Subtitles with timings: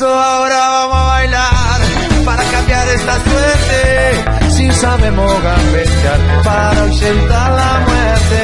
[0.00, 1.80] Eso ahora vamos a bailar
[2.24, 4.50] para cambiar esta suerte.
[4.50, 8.42] Si sabemos gambetear para ausentar la muerte.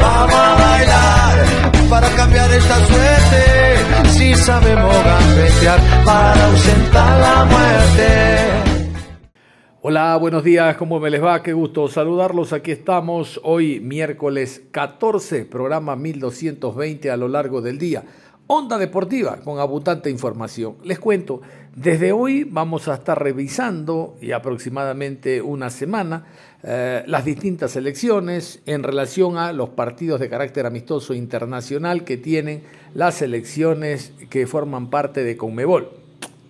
[0.00, 4.08] Vamos a bailar para cambiar esta suerte.
[4.16, 8.70] Si sabemos gambetear para ausentar la muerte.
[9.82, 11.42] Hola, buenos días, ¿cómo me les va?
[11.42, 12.54] Qué gusto saludarlos.
[12.54, 18.04] Aquí estamos hoy miércoles 14, programa 1220 a lo largo del día.
[18.52, 20.74] Onda Deportiva con abundante información.
[20.82, 21.40] Les cuento,
[21.76, 26.24] desde hoy vamos a estar revisando y aproximadamente una semana
[26.64, 32.64] eh, las distintas elecciones en relación a los partidos de carácter amistoso internacional que tienen
[32.92, 35.88] las elecciones que forman parte de Conmebol.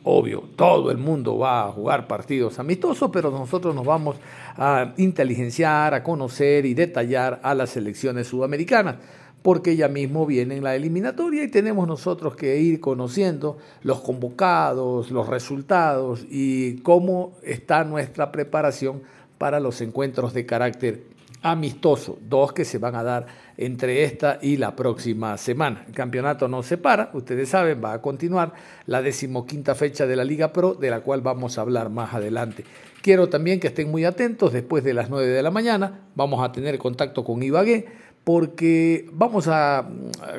[0.02, 4.16] Obvio, todo el mundo va a jugar partidos amistosos, pero nosotros nos vamos
[4.56, 8.96] a inteligenciar, a conocer y detallar a las elecciones sudamericanas
[9.42, 15.10] porque ya mismo viene en la eliminatoria y tenemos nosotros que ir conociendo los convocados,
[15.10, 19.02] los resultados y cómo está nuestra preparación
[19.38, 21.04] para los encuentros de carácter
[21.42, 25.84] amistoso, dos que se van a dar entre esta y la próxima semana.
[25.86, 28.52] El campeonato no se para, ustedes saben, va a continuar
[28.86, 32.64] la decimoquinta fecha de la Liga Pro, de la cual vamos a hablar más adelante.
[33.02, 36.52] Quiero también que estén muy atentos, después de las 9 de la mañana vamos a
[36.52, 37.86] tener contacto con Ibagué,
[38.24, 39.88] porque vamos a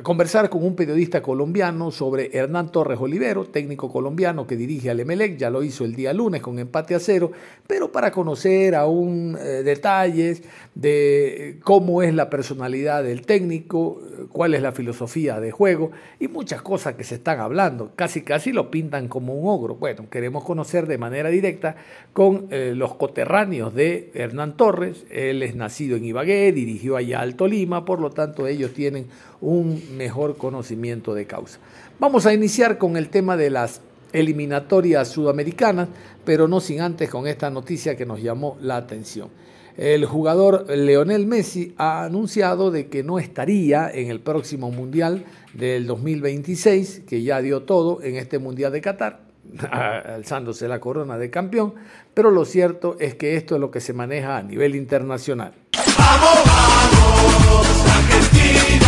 [0.03, 5.37] conversar con un periodista colombiano sobre Hernán Torres Olivero, técnico colombiano que dirige al Emelec,
[5.37, 7.31] ya lo hizo el día lunes con empate a cero,
[7.65, 10.43] pero para conocer aún eh, detalles
[10.73, 14.01] de cómo es la personalidad del técnico,
[14.31, 17.91] cuál es la filosofía de juego y muchas cosas que se están hablando.
[17.95, 19.75] Casi casi lo pintan como un ogro.
[19.75, 21.75] Bueno, queremos conocer de manera directa
[22.13, 25.05] con eh, los coterráneos de Hernán Torres.
[25.09, 29.07] Él es nacido en Ibagué, dirigió allá al Tolima, por lo tanto ellos tienen
[29.41, 31.59] un mejor conocimiento de causa.
[31.99, 33.81] Vamos a iniciar con el tema de las
[34.13, 35.89] eliminatorias sudamericanas,
[36.23, 39.29] pero no sin antes con esta noticia que nos llamó la atención.
[39.77, 45.23] El jugador Leonel Messi ha anunciado de que no estaría en el próximo Mundial
[45.53, 49.21] del 2026, que ya dio todo en este Mundial de Qatar,
[49.71, 51.73] alzándose la corona de campeón,
[52.13, 55.53] pero lo cierto es que esto es lo que se maneja a nivel internacional.
[55.97, 58.87] ¡Vamos, vamos, Argentina!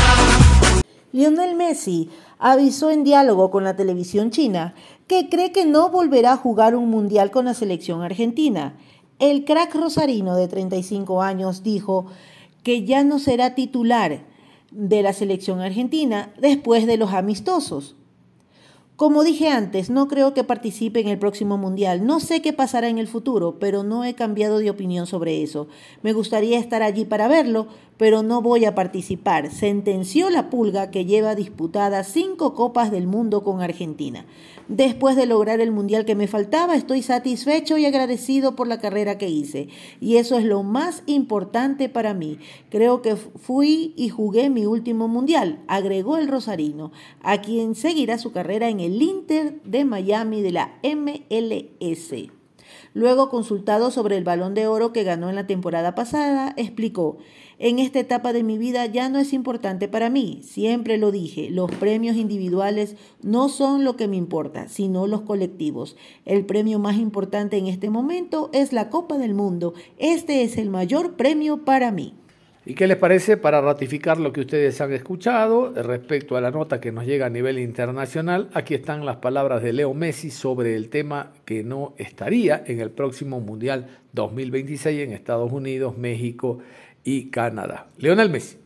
[1.14, 4.74] Lionel Messi avisó en diálogo con la televisión china
[5.08, 8.76] que cree que no volverá a jugar un mundial con la selección argentina
[9.19, 12.06] el crack rosarino de 35 años dijo
[12.63, 14.25] que ya no será titular
[14.72, 17.96] de la selección argentina después de los amistosos.
[18.96, 22.06] Como dije antes, no creo que participe en el próximo Mundial.
[22.06, 25.68] No sé qué pasará en el futuro, pero no he cambiado de opinión sobre eso.
[26.03, 29.51] Me gustaría estar allí para verlo, pero no voy a participar.
[29.51, 34.28] Sentenció la pulga que lleva disputada cinco Copas del Mundo con Argentina.
[34.68, 39.18] Después de lograr el mundial que me faltaba, estoy satisfecho y agradecido por la carrera
[39.18, 39.68] que hice.
[40.00, 42.40] Y eso es lo más importante para mí.
[42.69, 46.91] Creo que fui y jugué mi último mundial, agregó el Rosarino,
[47.22, 52.31] a quien seguirá su carrera en el Inter de Miami de la MLS.
[52.94, 57.18] Luego, consultado sobre el balón de oro que ganó en la temporada pasada, explicó,
[57.63, 61.50] en esta etapa de mi vida ya no es importante para mí, siempre lo dije,
[61.50, 65.96] los premios individuales no son lo que me importa, sino los colectivos.
[66.25, 70.69] El premio más importante en este momento es la Copa del Mundo, este es el
[70.69, 72.15] mayor premio para mí.
[72.65, 76.81] ¿Y qué les parece para ratificar lo que ustedes han escuchado respecto a la nota
[76.81, 78.50] que nos llega a nivel internacional?
[78.54, 82.92] Aquí están las palabras de Leo Messi sobre el tema que no estaría en el
[82.92, 86.59] próximo Mundial 2026 en Estados Unidos, México
[87.04, 87.88] y Canadá.
[87.98, 88.58] Leonel Messi.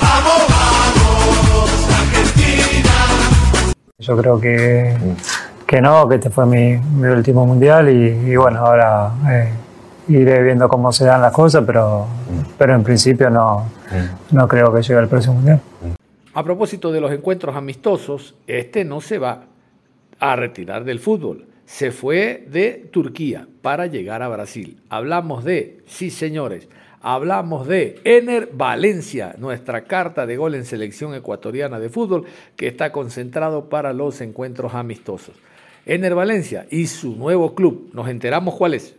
[0.00, 2.90] ¡Vamos, vamos, Argentina!
[3.98, 4.96] Yo creo que,
[5.66, 9.12] que no, que este fue mi, mi último Mundial y, bueno, ahora...
[9.30, 9.52] Eh,
[10.08, 12.06] iré viendo cómo se dan las cosas, pero,
[12.56, 13.68] pero en principio no,
[14.30, 15.60] no creo que llegue al próximo mundial.
[16.32, 19.46] A propósito de los encuentros amistosos, este no se va
[20.20, 21.46] a retirar del fútbol.
[21.66, 24.80] se fue de Turquía para llegar a Brasil.
[24.88, 26.68] Hablamos de, sí señores,
[27.06, 32.24] hablamos de Ener Valencia, nuestra carta de gol en selección ecuatoriana de fútbol
[32.56, 35.36] que está concentrado para los encuentros amistosos.
[35.86, 38.96] Ener Valencia y su nuevo club, nos enteramos cuál es.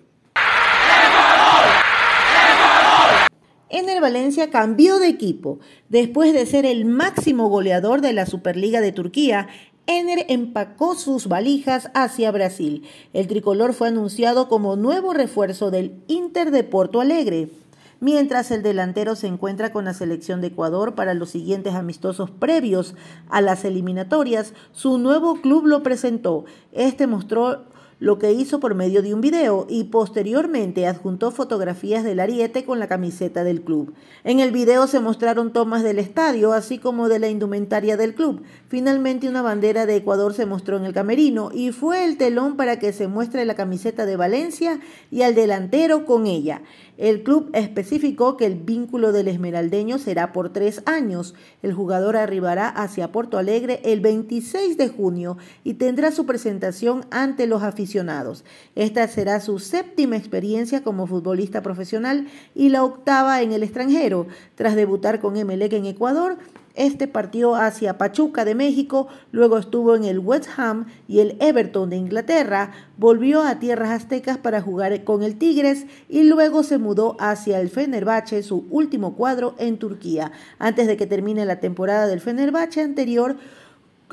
[3.70, 5.60] Ener Valencia cambió de equipo.
[5.90, 9.50] Después de ser el máximo goleador de la Superliga de Turquía,
[9.86, 12.88] Ener empacó sus valijas hacia Brasil.
[13.12, 17.50] El tricolor fue anunciado como nuevo refuerzo del Inter de Porto Alegre.
[18.00, 22.94] Mientras el delantero se encuentra con la selección de Ecuador para los siguientes amistosos previos
[23.28, 26.46] a las eliminatorias, su nuevo club lo presentó.
[26.74, 27.66] Este mostró
[28.00, 32.80] lo que hizo por medio de un video y posteriormente adjuntó fotografías del ariete con
[32.80, 33.94] la camiseta del club.
[34.24, 38.44] En el video se mostraron tomas del estadio, así como de la indumentaria del club.
[38.68, 42.78] Finalmente una bandera de Ecuador se mostró en el camerino y fue el telón para
[42.78, 44.80] que se muestre la camiseta de Valencia
[45.10, 46.62] y al delantero con ella.
[46.98, 51.36] El club especificó que el vínculo del esmeraldeño será por tres años.
[51.62, 57.46] El jugador arribará hacia Porto Alegre el 26 de junio y tendrá su presentación ante
[57.46, 58.44] los aficionados.
[58.76, 64.26] Esta será su séptima experiencia como futbolista profesional y la octava en el extranjero.
[64.56, 66.38] Tras debutar con Emelec en Ecuador,
[66.78, 71.90] este partió hacia Pachuca de México, luego estuvo en el West Ham y el Everton
[71.90, 77.18] de Inglaterra, volvió a tierras aztecas para jugar con el Tigres y luego se mudó
[77.20, 80.32] hacia el Fenerbahce, su último cuadro en Turquía.
[80.60, 83.38] Antes de que termine la temporada del Fenerbahce anterior,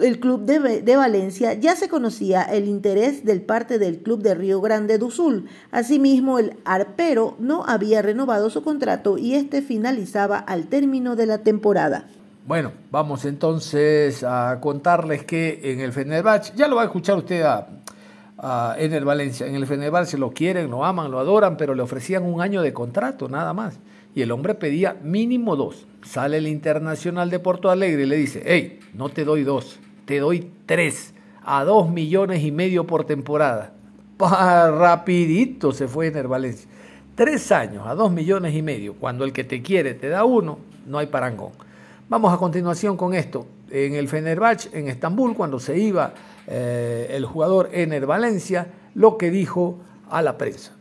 [0.01, 4.35] el club de, de, Valencia ya se conocía el interés del parte del club de
[4.35, 5.47] Río Grande do Sul.
[5.71, 11.39] Asimismo, el arpero no había renovado su contrato y este finalizaba al término de la
[11.39, 12.09] temporada.
[12.47, 17.43] Bueno, vamos entonces a contarles que en el Fenerbahce, ya lo va a escuchar usted
[18.77, 22.23] en el Valencia, en el Fenerbahce lo quieren, lo aman, lo adoran, pero le ofrecían
[22.23, 23.79] un año de contrato, nada más.
[24.15, 25.87] Y el hombre pedía mínimo dos.
[26.03, 30.19] Sale el Internacional de Porto Alegre y le dice, hey, no te doy dos, te
[30.19, 33.73] doy tres, a dos millones y medio por temporada.
[34.19, 36.69] Pa, rapidito se fue en Valencia.
[37.15, 38.97] Tres años a dos millones y medio.
[38.97, 41.53] Cuando el que te quiere te da uno, no hay parangón.
[42.09, 43.47] Vamos a continuación con esto.
[43.71, 46.13] En el Fenerbahce, en Estambul, cuando se iba
[46.47, 49.79] eh, el jugador Ener Valencia, lo que dijo
[50.11, 50.73] a la prensa.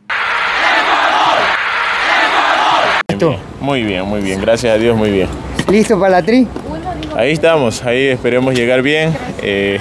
[3.60, 5.28] Muy bien, muy bien, gracias a Dios, muy bien.
[5.70, 6.46] ¿Listo para la tri?
[7.16, 9.16] Ahí estamos, ahí esperemos llegar bien.
[9.40, 9.78] Eh,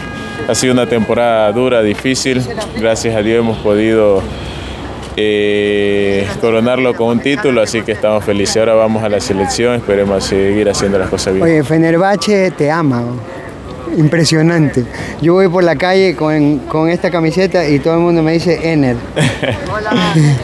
[0.47, 2.41] ha sido una temporada dura, difícil.
[2.79, 4.21] Gracias a Dios hemos podido
[5.15, 8.57] eh, coronarlo con un título, así que estamos felices.
[8.57, 11.45] Ahora vamos a la selección, esperemos seguir haciendo las cosas bien.
[11.45, 13.03] Oye, Fenerbahce te ama.
[13.97, 14.85] Impresionante.
[15.21, 18.71] Yo voy por la calle con, con, esta camiseta y todo el mundo me dice
[18.71, 18.95] Ener.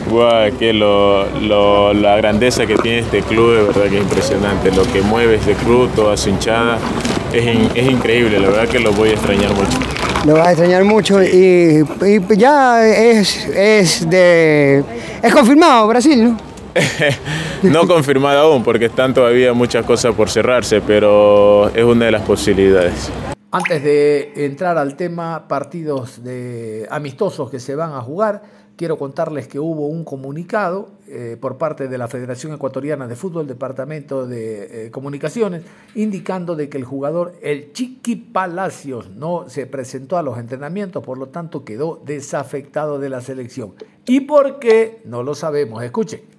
[0.08, 4.72] Guau, que lo, lo, la grandeza que tiene este club de verdad que es impresionante.
[4.72, 6.78] Lo que mueve este club, toda su hinchada,
[7.34, 8.40] es, in, es increíble.
[8.40, 9.99] La verdad que lo voy a extrañar mucho.
[10.26, 14.84] Lo vas a extrañar mucho y, y ya es, es de.
[15.24, 16.38] Es confirmado Brasil, ¿no?
[17.64, 22.22] no confirmado aún porque están todavía muchas cosas por cerrarse, pero es una de las
[22.24, 23.10] posibilidades.
[23.52, 28.44] Antes de entrar al tema partidos de amistosos que se van a jugar,
[28.80, 33.46] quiero contarles que hubo un comunicado eh, por parte de la Federación Ecuatoriana de Fútbol,
[33.46, 35.64] Departamento de eh, Comunicaciones,
[35.96, 41.18] indicando de que el jugador, el Chiqui Palacios, no se presentó a los entrenamientos, por
[41.18, 43.74] lo tanto quedó desafectado de la selección.
[44.06, 45.02] ¿Y por qué?
[45.04, 45.84] No lo sabemos.
[45.84, 46.39] Escuchen.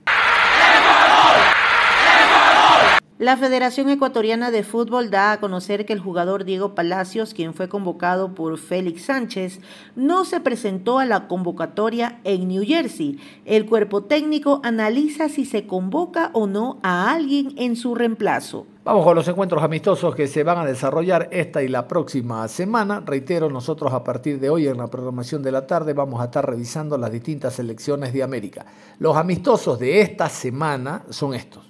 [3.20, 7.68] La Federación Ecuatoriana de Fútbol da a conocer que el jugador Diego Palacios, quien fue
[7.68, 9.60] convocado por Félix Sánchez,
[9.94, 13.18] no se presentó a la convocatoria en New Jersey.
[13.44, 18.66] El cuerpo técnico analiza si se convoca o no a alguien en su reemplazo.
[18.84, 23.02] Vamos con los encuentros amistosos que se van a desarrollar esta y la próxima semana.
[23.04, 26.48] Reitero, nosotros a partir de hoy en la programación de la tarde vamos a estar
[26.48, 28.64] revisando las distintas selecciones de América.
[28.98, 31.69] Los amistosos de esta semana son estos.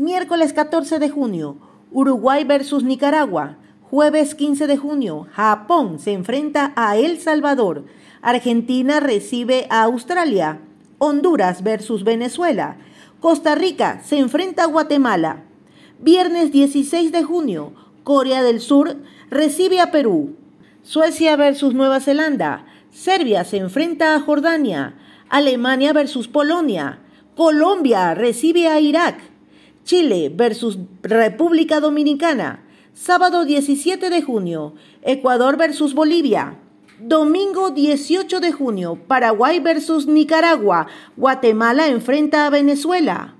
[0.00, 1.58] Miércoles 14 de junio,
[1.92, 3.58] Uruguay versus Nicaragua.
[3.90, 7.84] Jueves 15 de junio, Japón se enfrenta a El Salvador.
[8.22, 10.62] Argentina recibe a Australia.
[10.96, 12.78] Honduras versus Venezuela.
[13.20, 15.42] Costa Rica se enfrenta a Guatemala.
[15.98, 18.96] Viernes 16 de junio, Corea del Sur
[19.28, 20.34] recibe a Perú.
[20.82, 22.64] Suecia versus Nueva Zelanda.
[22.90, 24.94] Serbia se enfrenta a Jordania.
[25.28, 27.00] Alemania versus Polonia.
[27.36, 29.29] Colombia recibe a Irak.
[29.84, 32.64] Chile versus República Dominicana.
[32.92, 34.74] Sábado 17 de junio.
[35.02, 36.58] Ecuador versus Bolivia.
[37.02, 40.86] Domingo 18 de junio, Paraguay versus Nicaragua.
[41.16, 43.36] Guatemala enfrenta a Venezuela.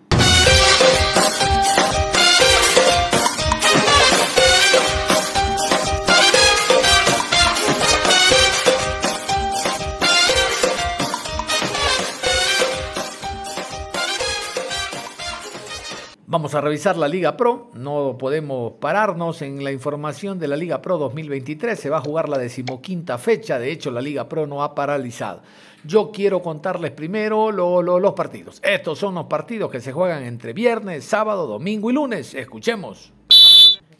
[16.31, 17.73] Vamos a revisar la Liga Pro.
[17.75, 21.77] No podemos pararnos en la información de la Liga Pro 2023.
[21.77, 23.59] Se va a jugar la decimoquinta fecha.
[23.59, 25.43] De hecho, la Liga Pro no ha paralizado.
[25.83, 28.61] Yo quiero contarles primero los partidos.
[28.63, 32.33] Estos son los partidos que se juegan entre viernes, sábado, domingo y lunes.
[32.33, 33.13] Escuchemos.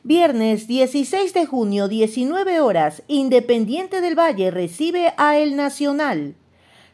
[0.05, 6.37] Viernes 16 de junio, 19 horas, Independiente del Valle recibe a El Nacional.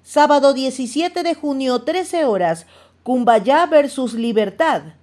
[0.02, 2.66] Sábado 17 de junio, 13 horas,
[3.02, 4.95] Cumbayá versus Libertad.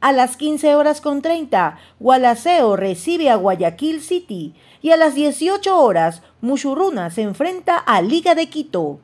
[0.00, 5.78] A las 15 horas con 30, Gualaceo recibe a Guayaquil City y a las 18
[5.78, 9.00] horas, Muchurruna se enfrenta a Liga de Quito.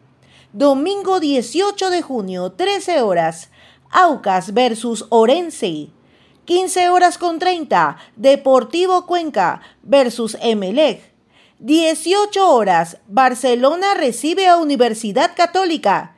[0.55, 3.51] Domingo 18 de junio, 13 horas,
[3.91, 5.89] Aucas versus Orense.
[6.47, 11.13] 15 horas con 30, Deportivo Cuenca versus Emelec.
[11.59, 16.17] 18 horas, Barcelona recibe a Universidad Católica.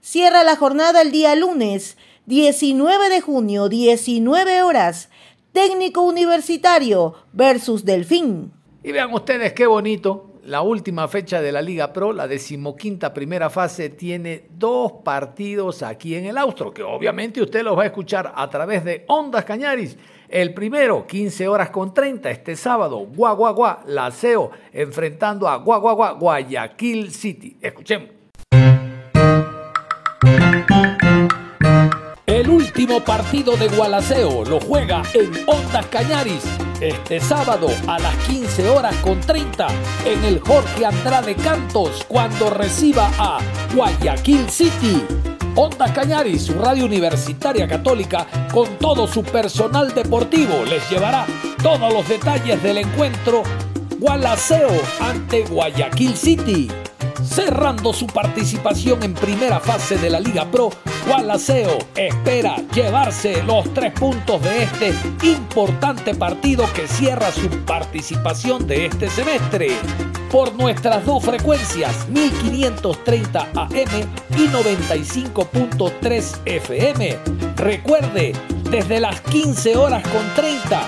[0.00, 5.10] Cierra la jornada el día lunes, 19 de junio, 19 horas.
[5.52, 8.52] Técnico Universitario versus Delfín.
[8.82, 10.32] Y vean ustedes qué bonito.
[10.44, 16.14] La última fecha de la Liga Pro, la decimoquinta primera fase, tiene dos partidos aquí
[16.14, 19.96] en el Austro, que obviamente usted los va a escuchar a través de Ondas Cañaris.
[20.28, 27.12] El primero, 15 horas con 30, este sábado, Guaguaguá, la CEO, enfrentando a Guaguaguá, Guayaquil
[27.12, 27.56] City.
[27.60, 28.10] Escuchemos.
[32.76, 36.44] Último partido de Gualaceo lo juega en Ondas Cañaris
[36.78, 39.66] este sábado a las 15 horas con 30
[40.04, 43.38] en el Jorge Andrade Cantos cuando reciba a
[43.74, 45.02] Guayaquil City.
[45.54, 51.24] Ondas Cañaris, su radio universitaria católica, con todo su personal deportivo, les llevará
[51.62, 53.42] todos los detalles del encuentro
[53.98, 54.68] Gualaceo
[55.00, 56.68] ante Guayaquil City.
[57.24, 60.70] Cerrando su participación en primera fase de la Liga Pro,
[61.06, 68.86] Gualaceo espera llevarse los tres puntos de este importante partido que cierra su participación de
[68.86, 69.68] este semestre.
[70.30, 73.76] Por nuestras dos frecuencias, 1530 AM
[74.36, 77.18] y 95.3 FM.
[77.56, 78.32] Recuerde,
[78.70, 80.82] desde las 15 horas con 30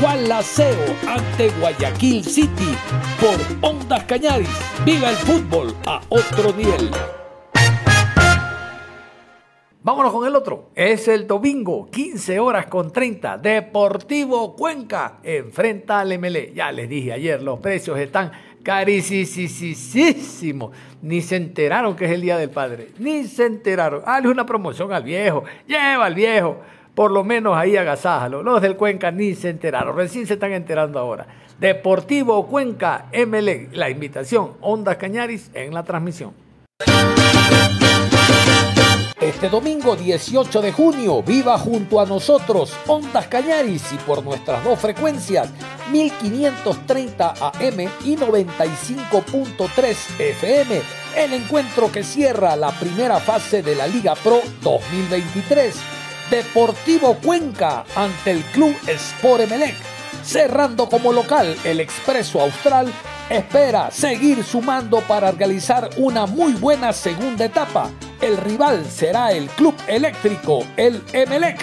[0.00, 2.74] Gualaceo ante Guayaquil City
[3.20, 4.48] por Ondas Cañaris.
[4.84, 6.90] Viva el fútbol a otro nivel.
[9.82, 10.70] Vámonos con el otro.
[10.74, 13.38] Es el domingo, 15 horas con 30.
[13.38, 16.52] Deportivo Cuenca enfrenta al MLE.
[16.54, 20.70] Ya les dije ayer, los precios están carísimos.
[21.02, 22.88] Ni se enteraron que es el Día del Padre.
[22.98, 24.02] Ni se enteraron.
[24.04, 25.44] Dale una promoción al viejo.
[25.66, 26.60] Lleva al viejo
[26.94, 28.42] por lo menos ahí agasájalo.
[28.42, 31.26] Los del Cuenca ni se enteraron, recién se están enterando ahora.
[31.58, 36.32] Deportivo Cuenca ML, la invitación, Ondas Cañaris en la transmisión.
[39.20, 44.80] Este domingo 18 de junio, viva junto a nosotros Ondas Cañaris y por nuestras dos
[44.80, 45.48] frecuencias,
[45.92, 50.82] 1530 AM y 95.3 FM,
[51.16, 56.01] el encuentro que cierra la primera fase de la Liga Pro 2023
[56.32, 59.74] Deportivo Cuenca ante el Club Sport Emelec.
[60.24, 62.90] Cerrando como local, el Expreso Austral
[63.28, 67.90] espera seguir sumando para realizar una muy buena segunda etapa.
[68.22, 71.62] El rival será el Club Eléctrico, el Emelec.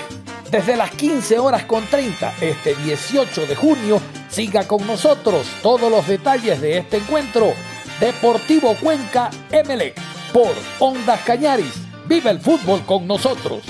[0.52, 4.00] Desde las 15 horas con 30, este 18 de junio,
[4.30, 7.54] siga con nosotros todos los detalles de este encuentro.
[8.00, 10.00] Deportivo Cuenca Emelec
[10.32, 11.74] por Ondas Cañaris.
[12.06, 13.64] Vive el fútbol con nosotros.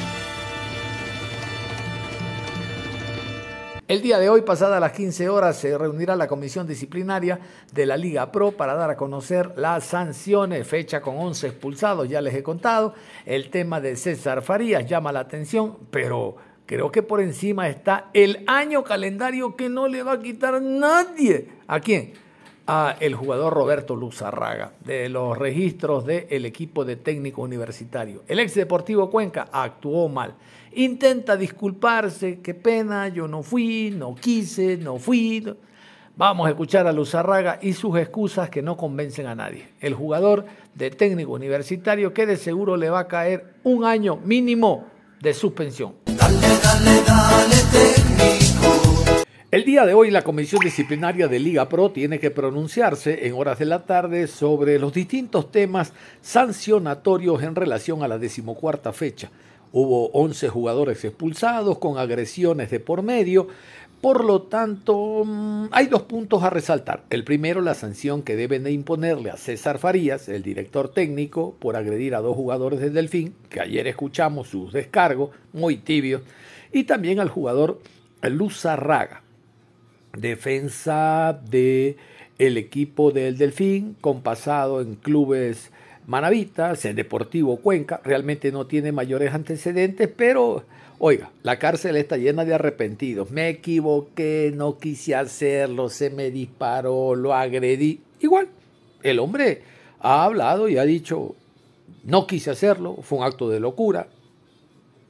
[3.90, 7.40] El día de hoy, pasada las 15 horas, se reunirá la comisión disciplinaria
[7.74, 12.22] de la Liga Pro para dar a conocer las sanciones, fecha con 11 expulsados, ya
[12.22, 12.94] les he contado.
[13.26, 16.36] El tema de César Farías llama la atención, pero
[16.68, 21.48] creo que por encima está el año calendario que no le va a quitar nadie.
[21.66, 22.14] ¿A quién?
[23.00, 28.24] El jugador Roberto Luzarraga, de los registros del equipo de técnico universitario.
[28.28, 30.36] El ex Deportivo Cuenca actuó mal
[30.74, 35.46] intenta disculparse, qué pena, yo no fui, no quise, no fui.
[36.16, 39.70] Vamos a escuchar a Luzarraga y sus excusas que no convencen a nadie.
[39.80, 40.46] El jugador
[40.76, 44.86] de técnico universitario que de seguro le va a caer un año mínimo
[45.22, 45.96] de suspensión.
[46.06, 48.09] Dale, dale, dale.
[49.52, 53.58] El día de hoy la Comisión Disciplinaria de Liga Pro tiene que pronunciarse en horas
[53.58, 55.92] de la tarde sobre los distintos temas
[56.22, 59.32] sancionatorios en relación a la decimocuarta fecha.
[59.72, 63.48] Hubo 11 jugadores expulsados con agresiones de por medio.
[64.02, 67.06] Por lo tanto, mm, hay dos puntos a resaltar.
[67.10, 71.76] El primero, la sanción que deben de imponerle a César Farías, el director técnico, por
[71.76, 76.22] agredir a dos jugadores del Delfín, que ayer escuchamos sus descargos, muy tibios,
[76.72, 77.80] y también al jugador
[78.22, 79.24] Luz Raga
[80.22, 81.98] defensa de
[82.38, 85.72] el equipo del Delfín, con pasado en clubes
[86.08, 90.64] manavitas, en Deportivo Cuenca, realmente no tiene mayores antecedentes, pero
[90.98, 93.30] oiga, la cárcel está llena de arrepentidos.
[93.32, 98.02] Me equivoqué, no quise hacerlo, se me disparó, lo agredí.
[98.22, 98.48] Igual,
[99.04, 99.62] el hombre
[100.00, 101.36] ha hablado y ha dicho,
[102.04, 104.08] no quise hacerlo, fue un acto de locura,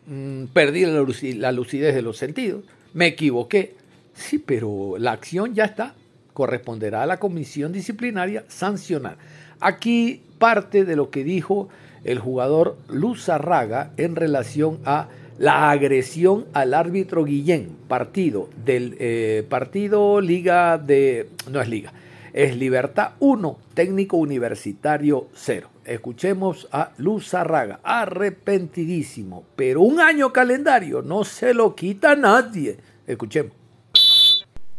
[0.08, 2.64] mm, perdí la lucidez de los sentidos,
[2.94, 3.79] me equivoqué.
[4.20, 5.96] Sí, pero la acción ya está.
[6.34, 9.18] Corresponderá a la comisión disciplinaria sancionar.
[9.62, 11.70] Aquí parte de lo que dijo
[12.04, 15.08] el jugador Luz Arraga en relación a
[15.38, 21.30] la agresión al árbitro Guillén, partido del eh, partido Liga de.
[21.50, 21.94] No es Liga,
[22.34, 25.70] es Libertad 1, técnico universitario 0.
[25.86, 32.78] Escuchemos a Luz Arraga, arrepentidísimo, pero un año calendario no se lo quita nadie.
[33.08, 33.59] Escuchemos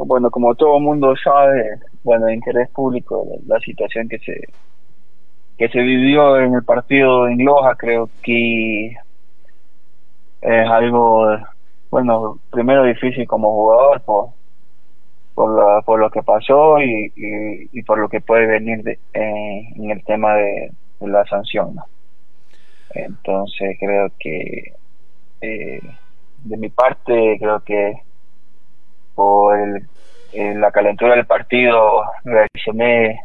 [0.07, 4.41] bueno, como todo mundo sabe, bueno, de interés público, la, situación que se
[5.59, 8.97] que se vivió en el partido en Loja, creo que
[10.41, 11.37] es algo,
[11.91, 14.31] bueno, primero difícil como jugador por
[15.35, 17.13] por, lo, por lo que pasó y,
[17.73, 21.77] y, por lo que puede venir de, en el tema de, la sanción.
[22.91, 24.75] Entonces creo que
[25.41, 25.81] eh,
[26.45, 27.95] de mi parte creo que
[29.15, 33.21] por el, la calentura del partido reaccioné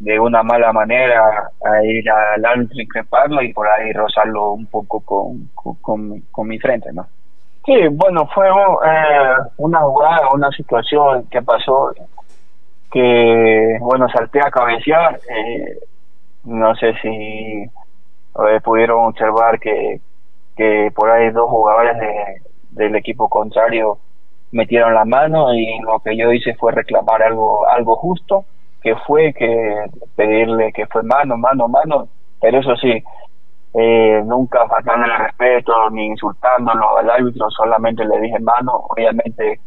[0.00, 5.00] de una mala manera a ir al árbitro increparlo y por ahí rozarlo un poco
[5.00, 7.06] con, con, con, mi frente, ¿no?
[7.66, 11.92] Sí, bueno, fue eh, una jugada, una situación que pasó
[12.90, 15.20] que, bueno, salté a cabecear.
[15.28, 15.78] Eh,
[16.44, 17.70] no sé si
[18.64, 20.00] pudieron observar que,
[20.56, 23.98] que por ahí dos jugadores de, del equipo contrario
[24.52, 28.44] metieron la mano y lo que yo hice fue reclamar algo algo justo
[28.82, 29.84] que fue que
[30.16, 32.08] pedirle que fue mano mano mano
[32.40, 33.02] pero eso sí
[33.72, 38.72] eh, nunca faltándole respeto ni insultándolo al árbitro solamente le dije mano.
[38.88, 39.60] Obviamente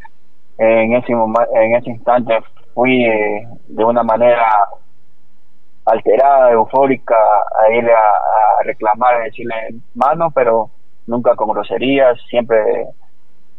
[0.58, 2.38] en ese en ese instante
[2.74, 4.68] fui eh, de una manera
[5.86, 7.16] alterada eufórica
[7.60, 9.56] a ir a, reclamar a decirle
[9.96, 10.70] mano pero
[11.08, 12.88] nunca con groserías siempre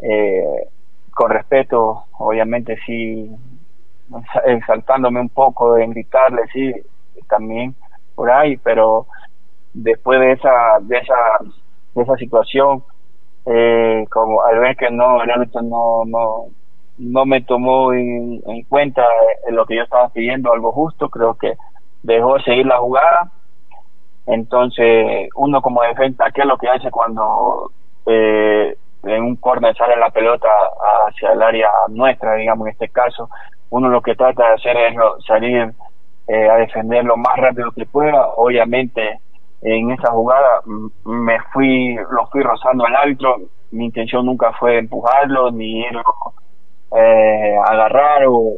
[0.02, 0.68] eh,
[1.14, 3.30] con respeto, obviamente sí,
[4.44, 6.72] exaltándome un poco, de gritarle, sí,
[7.28, 7.74] también
[8.14, 9.06] por ahí, pero
[9.72, 10.50] después de esa,
[10.82, 11.14] de esa,
[11.94, 12.84] de esa situación,
[13.46, 16.46] eh, como al ver que no, el árbitro no, no,
[16.98, 19.04] no me tomó en, cuenta
[19.50, 21.54] lo que yo estaba pidiendo, algo justo, creo que
[22.02, 23.30] dejó seguir la jugada.
[24.26, 27.70] Entonces, uno como defensa, ¿qué es lo que hace cuando
[28.06, 30.48] eh, en un corner sale la pelota
[31.06, 33.28] hacia el área nuestra, digamos en este caso,
[33.70, 35.72] uno lo que trata de hacer es salir
[36.28, 38.28] eh, a defender lo más rápido que pueda.
[38.36, 39.20] Obviamente
[39.62, 40.60] en esa jugada
[41.04, 43.36] me fui, lo fui rozando al árbitro,
[43.70, 46.02] mi intención nunca fue empujarlo ni irlo
[46.96, 48.56] eh, agarrar o,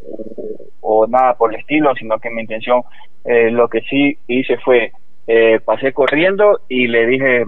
[0.80, 2.82] o, nada por el estilo, sino que mi intención
[3.24, 4.92] eh, lo que sí hice fue
[5.26, 7.44] eh, pasé corriendo y le dije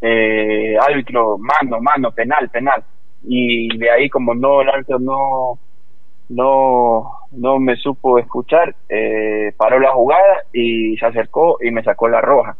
[0.00, 2.82] eh, árbitro, mano, mano, penal, penal.
[3.24, 5.58] Y de ahí como no, el árbitro no,
[6.30, 12.08] no, no me supo escuchar, eh, paró la jugada y se acercó y me sacó
[12.08, 12.56] la roja.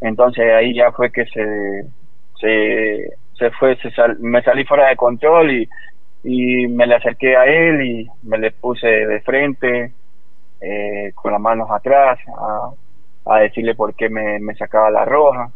[0.00, 1.84] Entonces ahí ya fue que se,
[2.40, 5.68] se, se fue, se me salí fuera de control y,
[6.24, 9.92] y me le acerqué a él y me le puse de frente,
[10.60, 12.70] eh, con las manos atrás, a,
[13.26, 15.50] a decirle por qué me, me sacaba la roja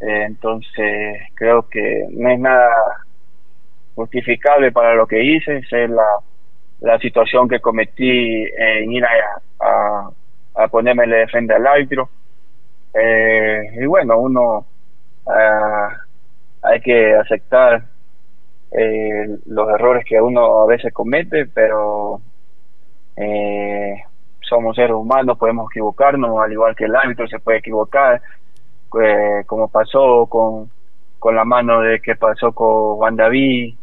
[0.00, 2.68] eh, entonces creo que no es nada
[3.94, 6.06] justificable para lo que hice, es la,
[6.80, 10.10] la situación que cometí en ir a,
[10.54, 12.08] a, ponerme de frente al árbitro.
[12.92, 14.66] Eh, y bueno, uno
[15.26, 15.88] ah,
[16.62, 17.84] hay que aceptar
[18.72, 22.20] eh, los errores que uno a veces comete, pero
[24.40, 28.20] somos seres humanos, podemos equivocarnos, al igual que el árbitro se puede equivocar,
[29.02, 30.70] eh, como pasó con,
[31.18, 33.74] con la mano de que pasó con Juan David,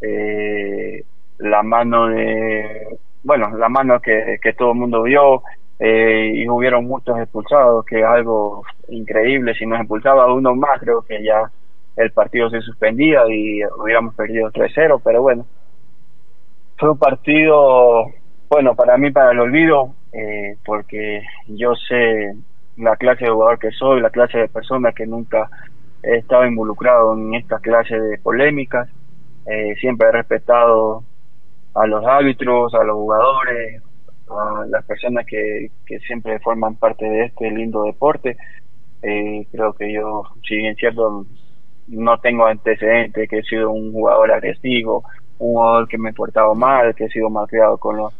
[0.00, 1.04] eh,
[1.38, 5.42] la mano de, bueno, la mano que, que todo el mundo vio,
[5.82, 9.54] eh, y hubieron muchos expulsados, que es algo increíble.
[9.54, 11.50] Si nos expulsaba uno más, creo que ya
[11.96, 15.46] el partido se suspendía y hubiéramos perdido 3-0, pero bueno,
[16.78, 18.06] fue un partido,
[18.50, 22.34] bueno, para mí para el olvido, eh, porque yo sé
[22.76, 25.48] la clase de jugador que soy, la clase de persona que nunca
[26.02, 28.88] he estado involucrado en esta clase de polémicas,
[29.46, 31.04] eh, siempre he respetado
[31.74, 33.82] a los árbitros, a los jugadores,
[34.28, 38.36] a las personas que, que siempre forman parte de este lindo deporte.
[39.02, 41.26] Eh, creo que yo, si bien cierto,
[41.88, 45.04] no tengo antecedentes, que he sido un jugador agresivo,
[45.38, 48.14] un jugador que me he portado mal, que he sido malcriado con los,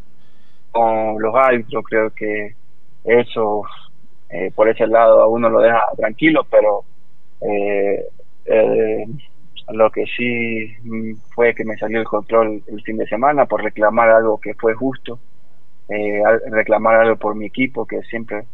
[0.73, 2.55] con los árbitros, creo que
[3.05, 3.63] eso
[4.31, 6.85] eh, por ese lado a uno lo deja tranquilo, pero
[7.41, 8.05] eh,
[8.45, 9.07] eh,
[9.73, 10.75] lo que sí
[11.35, 14.75] fue que me salió el control el fin de semana por reclamar algo que fue
[14.75, 15.19] justo,
[15.89, 18.45] eh, reclamar algo por mi equipo, que siempre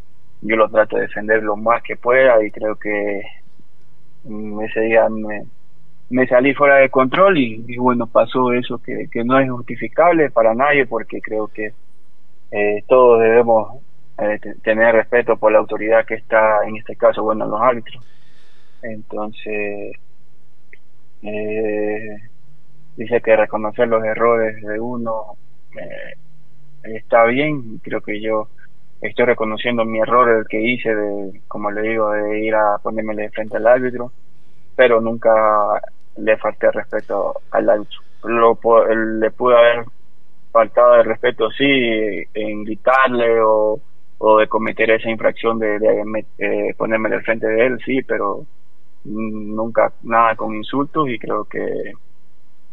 [0.41, 3.21] yo lo trato de defender lo más que pueda y creo que
[4.25, 5.43] mm, ese día me,
[6.09, 10.53] me salí fuera de control y, bueno, pasó eso que, que, no es justificable para
[10.53, 11.73] nadie porque creo que
[12.51, 13.81] eh, todos debemos
[14.19, 18.03] eh, tener respeto por la autoridad que está, en este caso, bueno, los árbitros.
[18.81, 19.95] Entonces,
[21.21, 22.17] eh,
[22.95, 25.37] dice que reconocer los errores de uno
[25.79, 26.15] eh,
[26.83, 28.47] está bien, creo que yo
[29.01, 33.15] estoy reconociendo mi error, el que hice de, como le digo, de ir a ponerme
[33.15, 34.11] de frente al árbitro,
[34.75, 35.31] pero nunca
[36.17, 38.01] le falté respeto al árbitro.
[38.23, 38.57] Lo,
[39.19, 39.85] le pude haber
[40.51, 41.63] faltado el respeto, sí,
[42.33, 43.79] en gritarle o,
[44.19, 48.45] o de cometer esa infracción de, de eh, ponerme de frente de él, sí, pero
[49.03, 51.93] nunca nada con insultos y creo que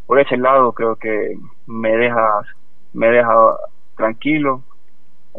[0.06, 2.42] por ese lado creo que me deja
[2.92, 3.32] me deja
[3.96, 4.64] tranquilo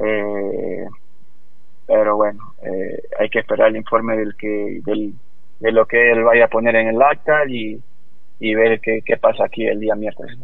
[0.02, 0.86] eh,
[1.86, 5.16] pero bueno eh, hay que esperar el informe del que del,
[5.60, 7.82] de lo que él vaya a poner en el acta y,
[8.40, 10.38] y ver qué, qué pasa aquí el día miércoles.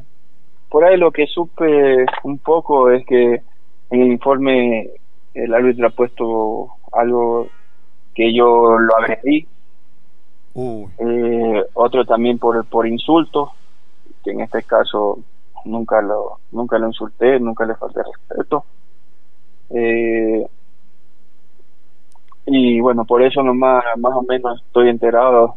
[0.69, 3.41] Por ahí lo que supe un poco es que
[3.89, 4.89] el informe
[5.33, 7.47] el árbitro ha puesto algo
[8.13, 9.47] que yo lo agredí.
[10.53, 13.53] Eh, otro también por por insulto
[14.21, 15.19] que en este caso
[15.63, 18.65] nunca lo nunca lo insulté nunca le falté respeto.
[19.69, 20.45] Eh,
[22.45, 25.55] y bueno por eso nomás más o menos estoy enterado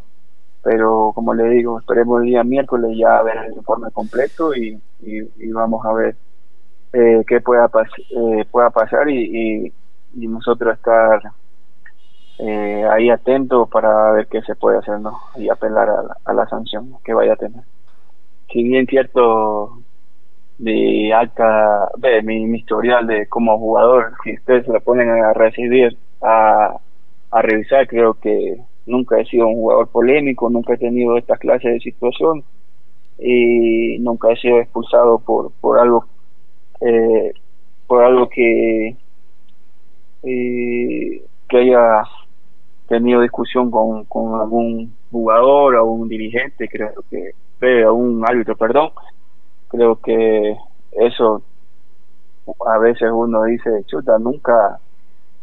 [0.63, 4.79] pero como le digo esperemos el día miércoles ya a ver el informe completo y,
[5.01, 6.15] y, vamos a ver
[6.95, 7.69] eh, qué pueda
[8.09, 9.73] eh, pueda pasar y,
[10.13, 11.19] nosotros estar
[12.39, 15.19] eh, ahí atentos para ver qué se puede hacer ¿no?
[15.35, 15.89] y apelar
[16.23, 17.63] a la, sanción que vaya a tener
[18.49, 19.79] si bien cierto
[20.57, 26.77] de alta de mi, historial de como jugador si ustedes lo ponen a recibir a,
[27.31, 28.55] a revisar creo que
[28.85, 32.45] nunca he sido un jugador polémico nunca he tenido esta clase de situación
[33.19, 36.05] y nunca he sido expulsado por por algo
[36.81, 37.33] eh,
[37.87, 38.95] por algo que
[40.23, 42.03] eh, que haya
[42.87, 47.33] tenido discusión con, con algún jugador o un dirigente creo que
[47.83, 48.91] a un árbitro, perdón,
[49.69, 50.55] creo que
[50.91, 51.41] eso
[52.67, 54.79] a veces uno dice, chuta, nunca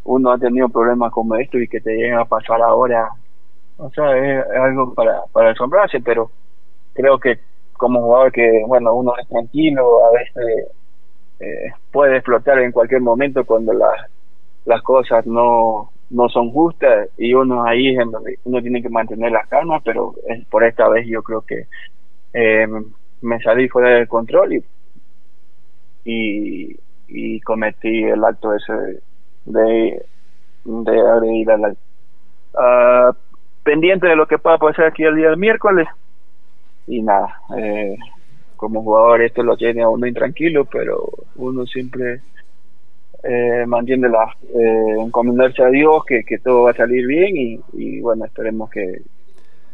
[0.04, 3.10] uno ha tenido problemas como esto y que te lleguen a pasar ahora,
[3.76, 6.30] o sea, es, algo para, para asombrarse, pero
[6.92, 7.40] creo que
[7.72, 10.68] como jugador que, bueno, uno es tranquilo, a veces
[11.42, 14.08] eh, puede explotar en cualquier momento cuando las,
[14.64, 17.96] las cosas no, no son justas y uno ahí
[18.44, 20.14] uno tiene que mantener la calma, pero
[20.50, 21.66] por esta vez yo creo que
[22.32, 22.68] eh,
[23.22, 24.62] me salí fuera del control
[26.04, 26.76] y,
[27.08, 29.00] y, cometí el acto ese
[29.46, 30.04] de,
[30.64, 31.76] de agredir al
[32.54, 33.14] uh,
[33.64, 35.88] pendiente de lo que pueda pasar aquí el día del miércoles.
[36.86, 37.96] Y nada eh,
[38.62, 42.20] como jugador esto lo tiene a uno intranquilo pero uno siempre
[43.24, 47.60] eh, mantiene la eh, encomendarse a Dios que, que todo va a salir bien y,
[47.72, 49.02] y bueno esperemos que,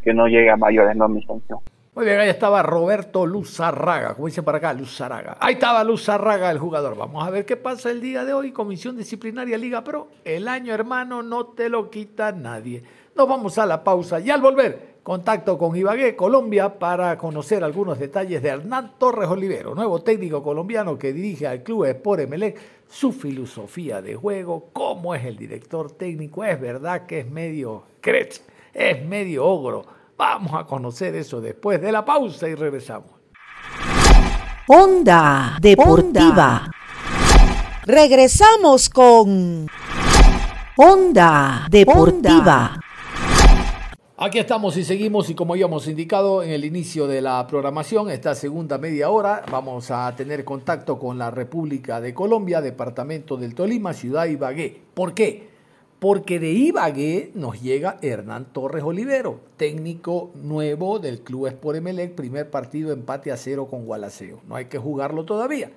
[0.03, 1.59] que no llegue a mayores no mi sanción
[1.95, 5.37] muy bien, ahí estaba Roberto Luzarraga, como dice para acá, Luzarraga.
[5.41, 6.97] Ahí estaba Luzarraga, el jugador.
[6.97, 8.53] Vamos a ver qué pasa el día de hoy.
[8.53, 10.07] Comisión Disciplinaria Liga Pro.
[10.25, 12.85] El año, hermano, no te lo quita nadie.
[13.17, 17.99] Nos vamos a la pausa y al volver, contacto con Ibagué, Colombia, para conocer algunos
[17.99, 23.13] detalles de Hernán Torres Olivero, nuevo técnico colombiano que dirige al club Sport Emelec, su
[23.13, 26.45] filosofía de juego, cómo es el director técnico.
[26.45, 28.43] Es verdad que es medio cretz,
[28.75, 29.87] es medio ogro
[30.19, 33.13] Vamos a conocer eso después de la pausa y regresamos.
[34.67, 36.71] Onda Deportiva.
[37.87, 39.67] Regresamos con
[40.77, 42.79] Onda Deportiva.
[44.21, 48.35] Aquí estamos y seguimos y como habíamos indicado en el inicio de la programación, esta
[48.35, 53.93] segunda media hora vamos a tener contacto con la República de Colombia, Departamento del Tolima,
[53.93, 54.83] Ciudad Ibagué.
[54.93, 55.47] ¿Por qué?
[56.01, 62.51] Porque de Ibagué nos llega Hernán Torres Olivero, técnico nuevo del Club Sport Emelec, primer
[62.51, 64.41] partido empate a cero con Gualaceo.
[64.49, 65.71] No hay que jugarlo todavía.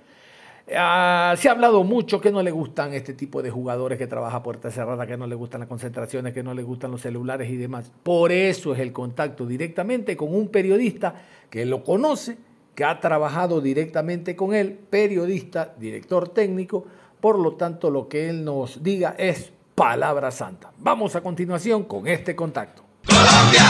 [0.75, 4.43] Ah, se ha hablado mucho que no le gustan este tipo de jugadores que trabaja
[4.43, 7.57] puerta cerrada, que no le gustan las concentraciones, que no le gustan los celulares y
[7.57, 7.91] demás.
[8.03, 11.15] Por eso es el contacto directamente con un periodista
[11.49, 12.37] que lo conoce,
[12.75, 16.85] que ha trabajado directamente con él, periodista, director técnico.
[17.19, 20.71] Por lo tanto, lo que él nos diga es palabra santa.
[20.77, 22.83] Vamos a continuación con este contacto.
[23.05, 23.63] Colombia,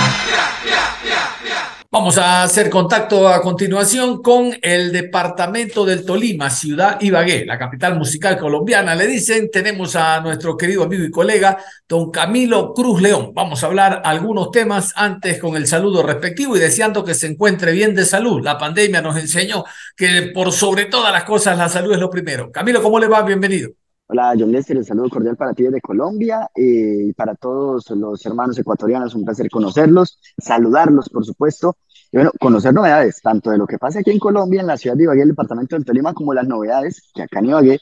[2.01, 7.95] Vamos a hacer contacto a continuación con el departamento del Tolima, ciudad Ibagué, la capital
[7.95, 8.95] musical colombiana.
[8.95, 13.33] Le dicen, tenemos a nuestro querido amigo y colega, don Camilo Cruz León.
[13.35, 17.71] Vamos a hablar algunos temas antes con el saludo respectivo y deseando que se encuentre
[17.71, 18.43] bien de salud.
[18.43, 19.63] La pandemia nos enseñó
[19.95, 22.51] que por sobre todas las cosas la salud es lo primero.
[22.51, 23.21] Camilo, ¿cómo le va?
[23.21, 23.69] Bienvenido.
[24.07, 28.25] Hola, John Lester, un saludo cordial para ti desde Colombia eh, y para todos los
[28.25, 31.77] hermanos ecuatorianos, un placer conocerlos, saludarlos, por supuesto,
[32.12, 34.97] y bueno, conocer novedades, tanto de lo que pasa aquí en Colombia, en la ciudad
[34.97, 37.80] de Ibagué, el departamento del Tolima, como las novedades que acá en Ibagué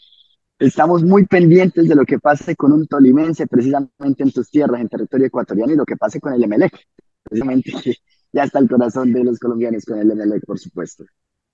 [0.59, 4.89] estamos muy pendientes de lo que pase con un tolimense, precisamente en tus tierras, en
[4.89, 6.77] territorio ecuatoriano, y lo que pase con el Emelec,
[7.23, 7.71] precisamente
[8.33, 11.05] ya está el corazón de los colombianos con el Emelec, por supuesto.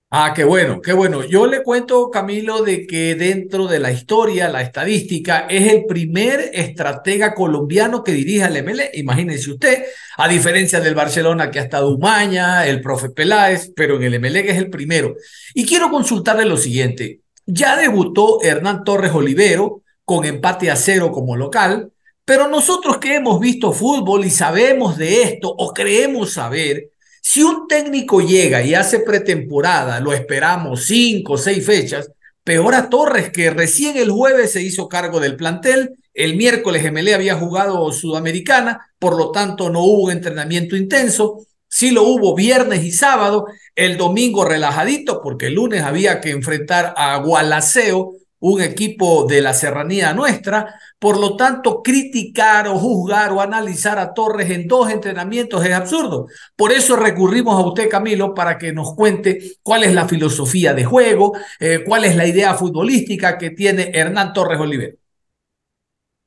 [0.08, 1.24] Ah, qué bueno, qué bueno.
[1.24, 6.50] Yo le cuento, Camilo, de que dentro de la historia, la estadística, es el primer
[6.54, 8.90] estratega colombiano que dirige al ML.
[8.94, 9.84] Imagínense usted,
[10.16, 14.36] a diferencia del Barcelona que ha estado Umaña, el profe Peláez, pero en el ML
[14.36, 15.16] es el primero.
[15.54, 17.22] Y quiero consultarle lo siguiente.
[17.44, 21.90] Ya debutó Hernán Torres Olivero con empate a cero como local,
[22.24, 26.90] pero nosotros que hemos visto fútbol y sabemos de esto o creemos saber,
[27.28, 32.12] si un técnico llega y hace pretemporada, lo esperamos cinco o seis fechas,
[32.44, 37.14] peor a Torres, que recién el jueves se hizo cargo del plantel, el miércoles Gemelé
[37.14, 42.92] había jugado Sudamericana, por lo tanto no hubo entrenamiento intenso, sí lo hubo viernes y
[42.92, 49.40] sábado, el domingo relajadito, porque el lunes había que enfrentar a Gualaceo, un equipo de
[49.40, 50.74] la serranía nuestra.
[50.98, 56.26] Por lo tanto, criticar o juzgar o analizar a Torres en dos entrenamientos es absurdo.
[56.54, 60.84] Por eso recurrimos a usted, Camilo, para que nos cuente cuál es la filosofía de
[60.84, 64.98] juego, eh, cuál es la idea futbolística que tiene Hernán Torres Oliver.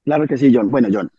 [0.04, 0.72] Claro que sí, John.
[0.72, 1.10] Bueno, John,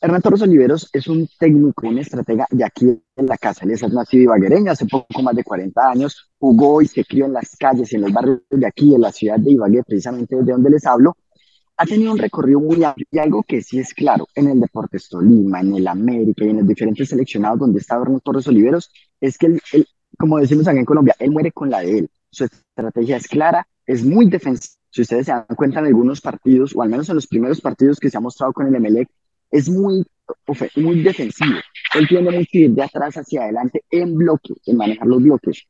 [0.00, 3.64] Hernán Torres Oliveros es un técnico, un estratega de aquí en la casa.
[3.64, 6.30] Él es nacido ibaguereño hace poco más de 40 años.
[6.38, 9.40] Jugó y se crió en las calles, en los barrios de aquí, en la ciudad
[9.40, 11.16] de Ibagué, precisamente de donde les hablo.
[11.76, 15.08] Ha tenido un recorrido muy amplio y algo que sí es claro en el Deportes
[15.08, 19.36] Tolima, en el América y en los diferentes seleccionados donde está Hernán Torres Oliveros, es
[19.36, 22.10] que él, como decimos aquí en Colombia, él muere con la de él.
[22.30, 24.76] Su estrategia es clara, es muy defensiva.
[24.90, 27.98] Si ustedes se dan cuenta en algunos partidos, o al menos en los primeros partidos
[27.98, 29.08] que se ha mostrado con el Emelec,
[29.50, 30.04] es muy,
[30.76, 31.58] muy defensivo.
[31.94, 35.64] Él tiende mucho ir de atrás hacia adelante en bloque, en manejar los bloques.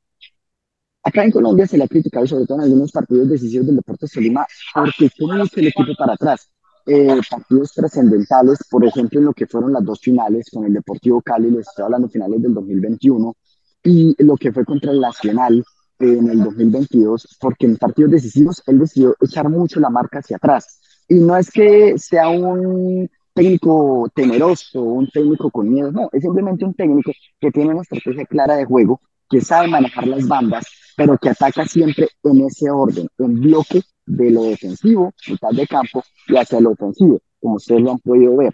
[1.03, 4.11] Acá en Colombia se le ha criticado, sobre todo en algunos partidos decisivos del Deportes
[4.11, 6.51] Tolima, porque cómo mucho el equipo para atrás.
[6.87, 11.21] Eh, partidos trascendentales, por ejemplo, en lo que fueron las dos finales con el Deportivo
[11.21, 13.37] Cali, les estoy hablando finales del 2021,
[13.85, 15.65] y lo que fue contra el Nacional
[15.99, 20.81] en el 2022, porque en partidos decisivos él decidió echar mucho la marca hacia atrás.
[21.09, 26.65] Y no es que sea un técnico temeroso, un técnico con miedo, no, es simplemente
[26.65, 31.17] un técnico que tiene una estrategia clara de juego, que sabe manejar las bandas, pero
[31.19, 36.37] que ataca siempre en ese orden, en bloque de lo defensivo, mitad de campo, y
[36.37, 38.53] hacia lo ofensivo, como ustedes lo han podido ver.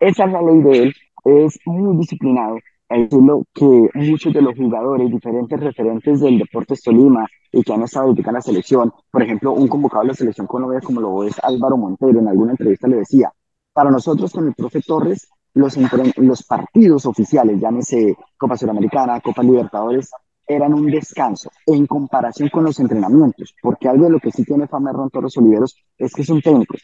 [0.00, 4.56] Esa es la ley de él, es muy disciplinado, es lo que muchos de los
[4.56, 9.22] jugadores, diferentes referentes del Deportes Tolima y que han estado dedicando a la selección, por
[9.22, 12.88] ejemplo, un convocado de la selección Colombia como lo es Álvaro Montero, en alguna entrevista
[12.88, 13.32] le decía,
[13.72, 15.76] para nosotros con el profe Torres, los,
[16.16, 20.10] los partidos oficiales, llámese Copa Suramericana, Copa Libertadores,
[20.46, 24.66] eran un descanso en comparación con los entrenamientos, porque algo de lo que sí tiene
[24.66, 26.74] fama Ron Torres Oliveros es que es un técnico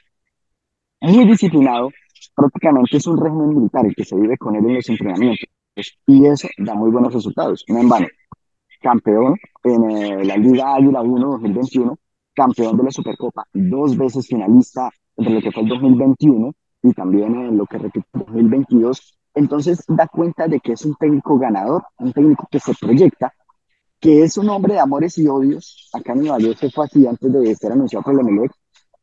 [1.00, 1.90] muy disciplinado,
[2.34, 5.48] prácticamente es un régimen militar el que se vive con él en los entrenamientos,
[6.06, 8.06] y eso da muy buenos resultados, no en vano.
[8.80, 11.98] Campeón en eh, la Liga Águila 1 2021,
[12.32, 17.34] campeón de la Supercopa, dos veces finalista entre lo que fue el 2021 y también
[17.34, 19.18] en lo que repite 2022.
[19.34, 23.32] Entonces da cuenta de que es un técnico ganador, un técnico que se proyecta
[24.00, 25.88] que es un hombre de amores y odios.
[25.92, 28.52] Acá en Nueva York se fue así antes de ser anunciado por el Emelec.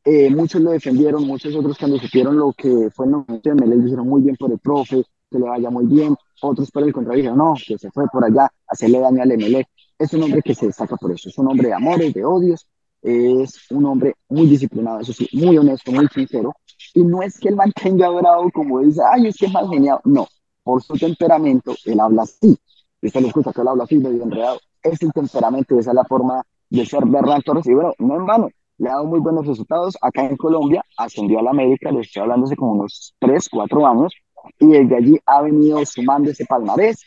[0.04, 3.80] Eh, muchos lo defendieron, muchos otros cuando supieron lo que fue el nombre de Emelec
[3.80, 6.16] dijeron muy bien por el profe, que le vaya muy bien.
[6.42, 9.68] Otros por el contrario dijeron, no, que se fue por allá hacerle daño al Emelec.
[9.98, 12.68] Es un hombre que se destaca por eso, es un hombre de amores, de odios,
[13.06, 16.56] es un hombre muy disciplinado, eso sí, muy honesto, muy sincero.
[16.96, 20.00] Y no es que él mantenga bravo como dice, ay, es que es más genial.
[20.06, 20.28] No,
[20.64, 22.58] por su temperamento, él habla así.
[23.02, 24.60] Usted lo escucha que él habla así, medio enredado.
[24.82, 27.68] Es el temperamento, esa es la forma de ser de Torres.
[27.68, 29.96] Y bueno, no en vano, le ha dado muy buenos resultados.
[30.02, 33.88] Acá en Colombia ascendió a la América, le estoy hablando hace como unos 3, 4
[33.88, 34.14] años.
[34.60, 37.02] Y desde allí ha venido sumando ese palmarés.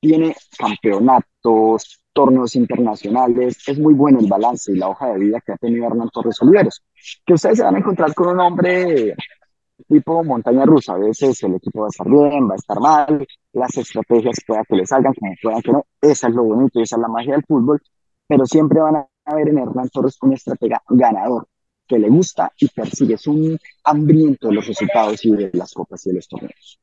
[0.00, 3.58] Tiene campeonatos, torneos internacionales.
[3.64, 6.42] Es muy bueno el balance y la hoja de vida que ha tenido Hernán Torres
[6.42, 6.82] Oliveros.
[7.24, 9.14] Que ustedes se van a encontrar con un hombre
[9.86, 10.94] tipo montaña rusa.
[10.94, 14.64] A veces el equipo va a estar bien, va a estar mal, las estrategias pueda
[14.64, 15.86] que le salgan, como puedan que no.
[16.00, 17.80] Esa es lo bonito, esa es la magia del fútbol.
[18.26, 21.46] Pero siempre van a ver en Hernán Torres un estratega ganador,
[21.86, 23.14] que le gusta y persigue.
[23.14, 26.80] Es un hambriento de los resultados y de las copas y de los torneos.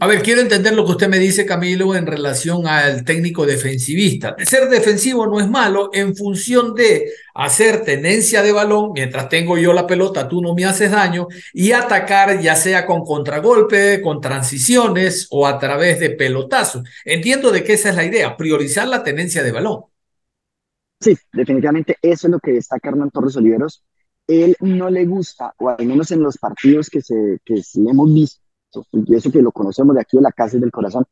[0.00, 4.36] A ver, quiero entender lo que usted me dice, Camilo, en relación al técnico defensivista.
[4.44, 9.72] Ser defensivo no es malo en función de hacer tenencia de balón, mientras tengo yo
[9.72, 15.26] la pelota, tú no me haces daño, y atacar ya sea con contragolpe, con transiciones
[15.30, 16.84] o a través de pelotazos.
[17.04, 19.82] Entiendo de que esa es la idea, priorizar la tenencia de balón.
[21.00, 23.82] Sí, definitivamente eso es lo que destaca Hernán Torres Oliveros.
[24.28, 28.40] Él no le gusta, o al menos en los partidos que, se, que hemos visto,
[28.92, 31.04] y eso que lo conocemos de aquí de la casa del corazón,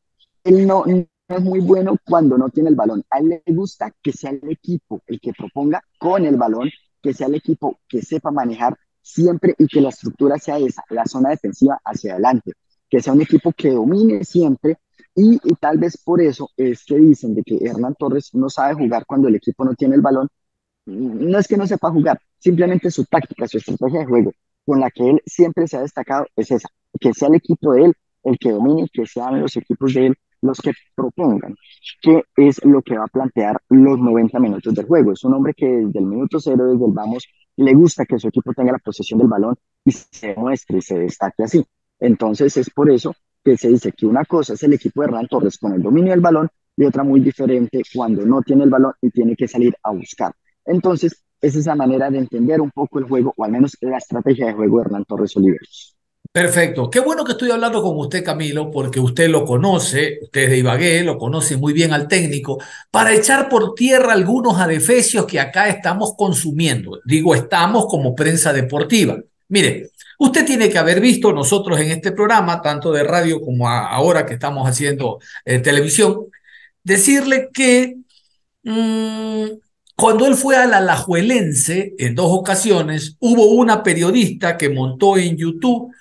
[0.43, 3.03] él no, es muy bueno cuando no tiene el balón.
[3.09, 6.69] A él le gusta que sea el equipo el que proponga con el balón,
[7.01, 11.05] que sea el equipo que sepa manejar siempre y que la estructura sea esa, la
[11.05, 12.53] zona defensiva hacia adelante,
[12.89, 14.77] que sea un equipo que domine siempre
[15.15, 18.75] y, y, tal vez por eso es que dicen de que Hernán Torres no sabe
[18.75, 20.27] jugar cuando el equipo no tiene el balón.
[20.85, 24.31] No es que no sepa jugar, simplemente su táctica, su estrategia de juego
[24.67, 26.67] con la que él siempre se ha destacado es esa,
[26.99, 27.93] que sea el equipo de él
[28.25, 31.55] el que domine, que sean los equipos de él los que propongan,
[32.01, 35.13] que es lo que va a plantear los 90 minutos del juego.
[35.13, 37.25] Es un hombre que desde el minuto cero, desde el vamos,
[37.55, 40.99] le gusta que su equipo tenga la posesión del balón y se muestre y se
[40.99, 41.65] destaque así.
[41.99, 45.27] Entonces es por eso que se dice que una cosa es el equipo de Hernán
[45.27, 48.93] Torres con el dominio del balón y otra muy diferente cuando no tiene el balón
[49.01, 50.33] y tiene que salir a buscar.
[50.65, 54.47] Entonces, es la manera de entender un poco el juego, o al menos la estrategia
[54.47, 55.97] de juego de Hernán Torres Oliveros.
[56.31, 56.89] Perfecto.
[56.89, 60.57] Qué bueno que estoy hablando con usted, Camilo, porque usted lo conoce, usted es de
[60.57, 65.67] Ibagué, lo conoce muy bien al técnico, para echar por tierra algunos adefesios que acá
[65.67, 66.99] estamos consumiendo.
[67.05, 69.17] Digo, estamos como prensa deportiva.
[69.47, 74.25] Mire, usted tiene que haber visto nosotros en este programa, tanto de radio como ahora
[74.25, 76.25] que estamos haciendo eh, televisión,
[76.83, 77.97] decirle que
[78.63, 79.45] mm,
[79.97, 85.35] cuando él fue a la Alajuelense en dos ocasiones, hubo una periodista que montó en
[85.35, 85.91] YouTube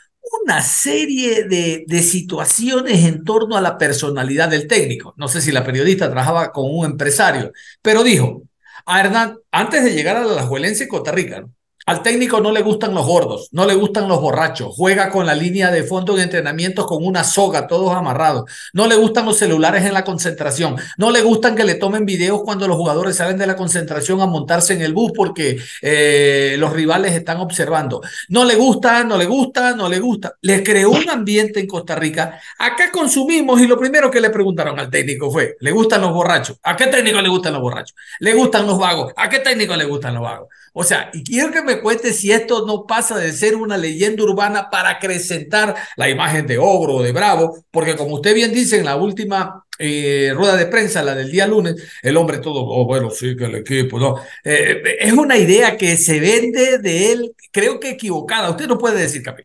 [0.42, 5.14] una serie de, situaciones en torno a la personalidad del técnico.
[5.16, 8.42] No sé si la periodista trabajaba con un empresario, pero dijo,
[8.84, 11.46] a Hernán, antes de llegar a la Alajuelense, Costa Rica,
[11.86, 15.36] al técnico no le gustan los gordos, no le gustan los borrachos, juega con la
[15.36, 18.50] línea de fondo en entrenamientos con una soga, todos amarrados.
[18.72, 22.42] No le gustan los celulares en la concentración, no le gustan que le tomen videos
[22.42, 26.72] cuando los jugadores salen de la concentración a montarse en el bus porque eh, los
[26.72, 28.02] rivales están observando.
[28.30, 30.34] No le gusta, no le gusta, no le gusta.
[30.40, 32.40] Le creó un ambiente en Costa Rica.
[32.58, 36.58] Acá consumimos y lo primero que le preguntaron al técnico fue, ¿le gustan los borrachos?
[36.64, 37.94] ¿A qué técnico le gustan los borrachos?
[38.18, 39.12] ¿Le gustan los vagos?
[39.16, 40.48] ¿A qué técnico le gustan los vagos?
[40.78, 44.22] O sea, y quiero que me cuente si esto no pasa de ser una leyenda
[44.22, 48.78] urbana para acrecentar la imagen de ogro o de bravo, porque como usted bien dice
[48.78, 52.84] en la última eh, rueda de prensa, la del día lunes, el hombre todo, oh,
[52.84, 54.16] bueno, sí, que el equipo, no.
[54.44, 58.50] Eh, es una idea que se vende de él, creo que equivocada.
[58.50, 59.44] Usted no puede decir, Capi.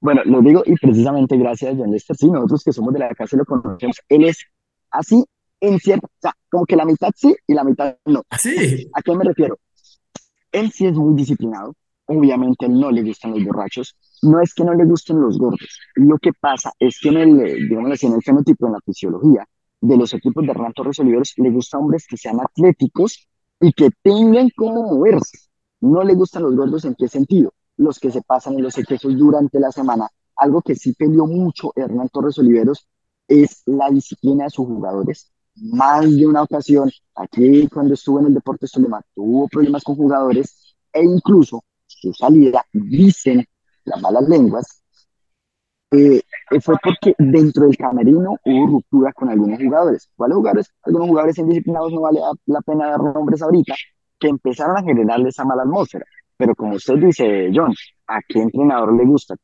[0.00, 3.14] Bueno, lo digo y precisamente gracias a John Lester, sí, nosotros que somos de la
[3.14, 4.44] casa lo conocemos, él es
[4.90, 5.24] así
[5.58, 8.24] en cierto, o sea, como que la mitad sí y la mitad no.
[8.28, 8.90] ¿Así?
[8.92, 9.58] ¿A qué me refiero?
[10.56, 11.74] Él sí es muy disciplinado,
[12.06, 16.16] obviamente no le gustan los borrachos, no es que no le gusten los gordos, lo
[16.16, 19.46] que pasa es que en el, digamos así, en el fenotipo, en la fisiología
[19.82, 23.28] de los equipos de Hernán Torres Oliveros, le gustan hombres que sean atléticos
[23.60, 25.36] y que tengan cómo moverse.
[25.82, 29.14] No le gustan los gordos en qué sentido, los que se pasan en los excesos
[29.14, 30.08] durante la semana.
[30.36, 32.88] Algo que sí peleó mucho Hernán Torres Oliveros
[33.28, 38.34] es la disciplina de sus jugadores, más de una ocasión, aquí cuando estuvo en el
[38.34, 43.44] Deportes Tolima, tuvo problemas con jugadores e incluso su salida, dicen
[43.84, 44.82] las malas lenguas,
[45.92, 46.20] eh,
[46.60, 50.10] fue porque dentro del camerino hubo ruptura con algunos jugadores.
[50.16, 50.72] ¿Cuáles jugadores?
[50.82, 53.74] Algunos jugadores indisciplinados, no vale la pena dar nombres ahorita,
[54.18, 56.04] que empezaron a generarle esa mala atmósfera.
[56.36, 57.72] Pero como usted dice, John,
[58.08, 59.36] ¿a qué entrenador le gusta?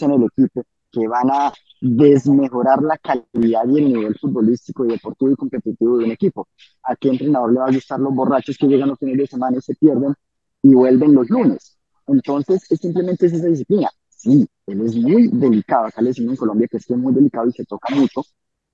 [0.00, 1.52] en el equipo que van a
[1.84, 6.48] desmejorar la calidad y el nivel futbolístico y deportivo y competitivo de un equipo.
[6.82, 9.58] ¿A qué entrenador le va a gustar los borrachos que llegan los fines de semana
[9.58, 10.14] y se pierden
[10.62, 11.76] y vuelven los lunes?
[12.06, 13.90] Entonces, es simplemente esa disciplina.
[14.08, 15.86] Sí, él es muy delicado.
[15.86, 18.22] Acá le decimos en Colombia que es muy delicado y se toca mucho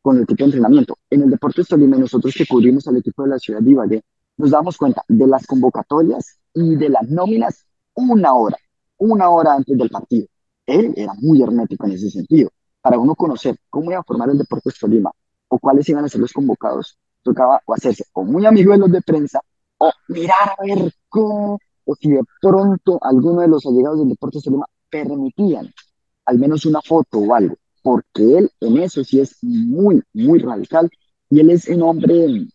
[0.01, 0.97] con el tipo de entrenamiento.
[1.11, 4.03] En el Deporte Tolima, nosotros que cubrimos al equipo de la ciudad de Ibagué,
[4.37, 8.57] nos damos cuenta de las convocatorias y de las nóminas una hora,
[8.99, 10.29] una hora antes del partido.
[10.65, 12.51] Él era muy hermético en ese sentido.
[12.81, 15.11] Para uno conocer cómo iba a formar el Deportes Tolima
[15.49, 18.91] o cuáles iban a ser los convocados, tocaba o hacerse o muy amigo de los
[18.91, 19.41] de prensa
[19.79, 24.43] o mirar a ver cómo o si de pronto alguno de los allegados del Deportes
[24.43, 25.73] Tolima permitían
[26.27, 30.89] al menos una foto o algo, porque él en eso sí es muy, muy radical
[31.29, 32.47] y él es un hombre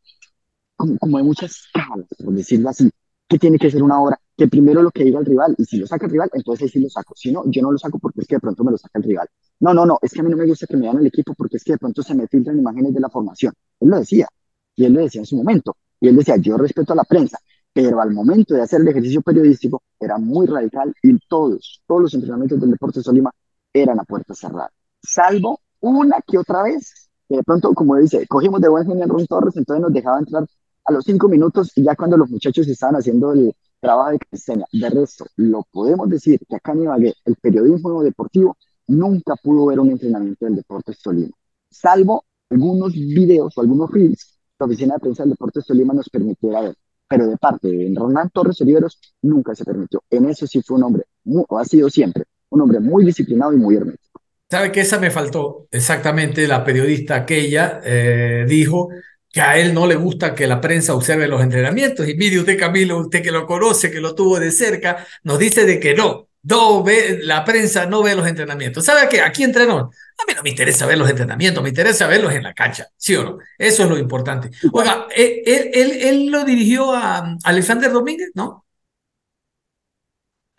[0.76, 2.90] como, como de muchas escalas, por decirlo así,
[3.28, 5.78] que tiene que ser una hora, que primero lo que diga el rival, y si
[5.78, 7.14] lo saca el rival, entonces sí lo saco.
[7.16, 9.04] Si no, yo no lo saco porque es que de pronto me lo saca el
[9.04, 9.30] rival.
[9.60, 11.34] No, no, no, es que a mí no me gusta que me vean el equipo
[11.34, 13.54] porque es que de pronto se me filtran imágenes de la formación.
[13.80, 14.28] Él lo decía,
[14.76, 15.78] y él lo decía en su momento.
[16.00, 17.38] Y él decía, yo respeto a la prensa,
[17.72, 22.14] pero al momento de hacer el ejercicio periodístico era muy radical y todos, todos los
[22.14, 23.32] entrenamientos del Deporte Solima
[23.74, 24.72] eran a puerta cerrada.
[25.02, 29.26] Salvo una que otra vez, que de pronto, como dice, cogimos de buen genio a
[29.28, 30.46] Torres, entonces nos dejaba entrar
[30.86, 33.54] a los cinco minutos y ya cuando los muchachos estaban haciendo el
[33.86, 34.66] trabajo de Cristiana.
[34.72, 38.58] De resto, lo podemos decir que acá en Ibagué, el periodismo deportivo
[38.88, 41.34] nunca pudo ver un entrenamiento del Deportes Tolima,
[41.70, 46.62] salvo algunos videos o algunos reels la Oficina de Prensa del Deportes Tolima nos permitiera
[46.62, 46.76] ver.
[47.08, 50.02] Pero de parte de Ronald Torres Oliveros nunca se permitió.
[50.10, 53.58] En eso sí fue un hombre, o ha sido siempre, un hombre muy disciplinado y
[53.58, 54.22] muy hermético.
[54.50, 55.68] ¿Sabe que esa me faltó?
[55.72, 58.90] Exactamente, la periodista aquella eh, dijo
[59.36, 62.08] que a él no le gusta que la prensa observe los entrenamientos.
[62.08, 65.66] Y mire usted, Camilo, usted que lo conoce, que lo tuvo de cerca, nos dice
[65.66, 68.86] de que no, no ve, la prensa no ve los entrenamientos.
[68.86, 69.20] ¿Sabe qué?
[69.20, 69.76] Aquí entrenó.
[69.78, 73.14] A mí no me interesa ver los entrenamientos, me interesa verlos en la cancha, ¿sí
[73.18, 73.40] o no?
[73.58, 74.52] Eso es lo importante.
[74.72, 78.66] Oiga, él, él, él, lo dirigió a Alexander Domínguez, ¿no?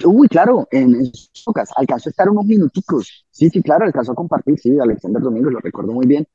[0.04, 3.24] Uy, claro, en, su caso alcanzó a estar unos minuticos.
[3.30, 6.28] Sí, sí, claro, alcanzó a compartir, sí, Alexander Domínguez, lo recuerdo muy bien.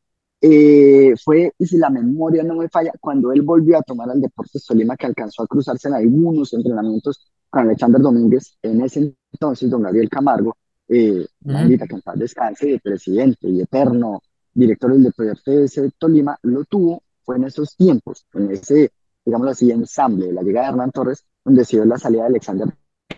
[0.44, 4.20] Eh, fue, y si la memoria no me falla, cuando él volvió a tomar al
[4.20, 9.70] Deportes Tolima, que alcanzó a cruzarse en algunos entrenamientos con Alexander Domínguez, en ese entonces,
[9.70, 11.52] don Gabriel Camargo, eh, que
[11.90, 14.22] en paz descanse, presidente y eterno
[14.54, 18.92] director del Deportes de Tolima, lo tuvo, fue en esos tiempos, en ese,
[19.24, 22.30] digamos así, ensamble de la llegada de Hernán Torres, donde se dio la salida de
[22.30, 22.68] Alexander.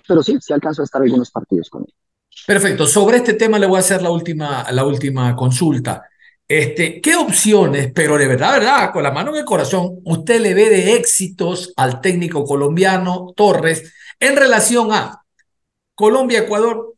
[0.06, 1.94] Pero sí, sí alcanzó a estar algunos partidos con él.
[2.46, 2.86] Perfecto.
[2.86, 6.04] Sobre este tema le voy a hacer la última, la última consulta.
[6.48, 10.54] Este, ¿Qué opciones, pero de verdad, verdad, con la mano en el corazón, usted le
[10.54, 15.24] ve de éxitos al técnico colombiano Torres en relación a
[15.96, 16.96] Colombia, Ecuador?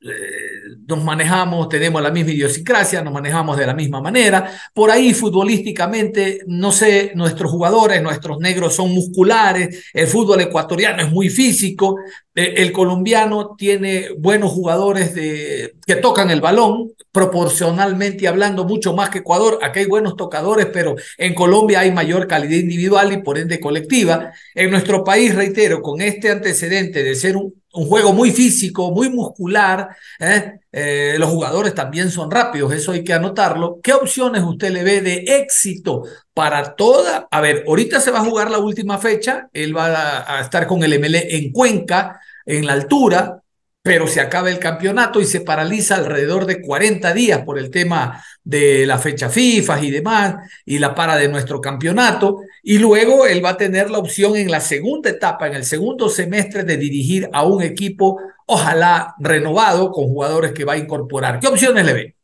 [0.00, 0.59] Eh,
[0.90, 4.50] nos manejamos, tenemos la misma idiosincrasia, nos manejamos de la misma manera.
[4.74, 11.10] Por ahí futbolísticamente, no sé, nuestros jugadores, nuestros negros son musculares, el fútbol ecuatoriano es
[11.10, 11.96] muy físico,
[12.34, 19.10] eh, el colombiano tiene buenos jugadores de, que tocan el balón, proporcionalmente hablando mucho más
[19.10, 19.58] que Ecuador.
[19.62, 24.32] Aquí hay buenos tocadores, pero en Colombia hay mayor calidad individual y por ende colectiva.
[24.54, 29.08] En nuestro país, reitero, con este antecedente de ser un, un juego muy físico, muy
[29.08, 29.88] muscular.
[30.18, 30.60] ¿eh?
[30.72, 33.80] Eh, los jugadores también son rápidos, eso hay que anotarlo.
[33.82, 36.04] ¿Qué opciones usted le ve de éxito
[36.34, 37.28] para toda?
[37.30, 40.66] A ver, ahorita se va a jugar la última fecha, él va a, a estar
[40.66, 43.42] con el MLE en Cuenca, en la altura,
[43.82, 48.22] pero se acaba el campeonato y se paraliza alrededor de 40 días por el tema
[48.44, 53.42] de la fecha FIFA y demás, y la para de nuestro campeonato, y luego él
[53.44, 57.30] va a tener la opción en la segunda etapa, en el segundo semestre, de dirigir
[57.32, 61.40] a un equipo, ojalá renovado, con jugadores que va a incorporar.
[61.40, 62.16] ¿Qué opciones le ve?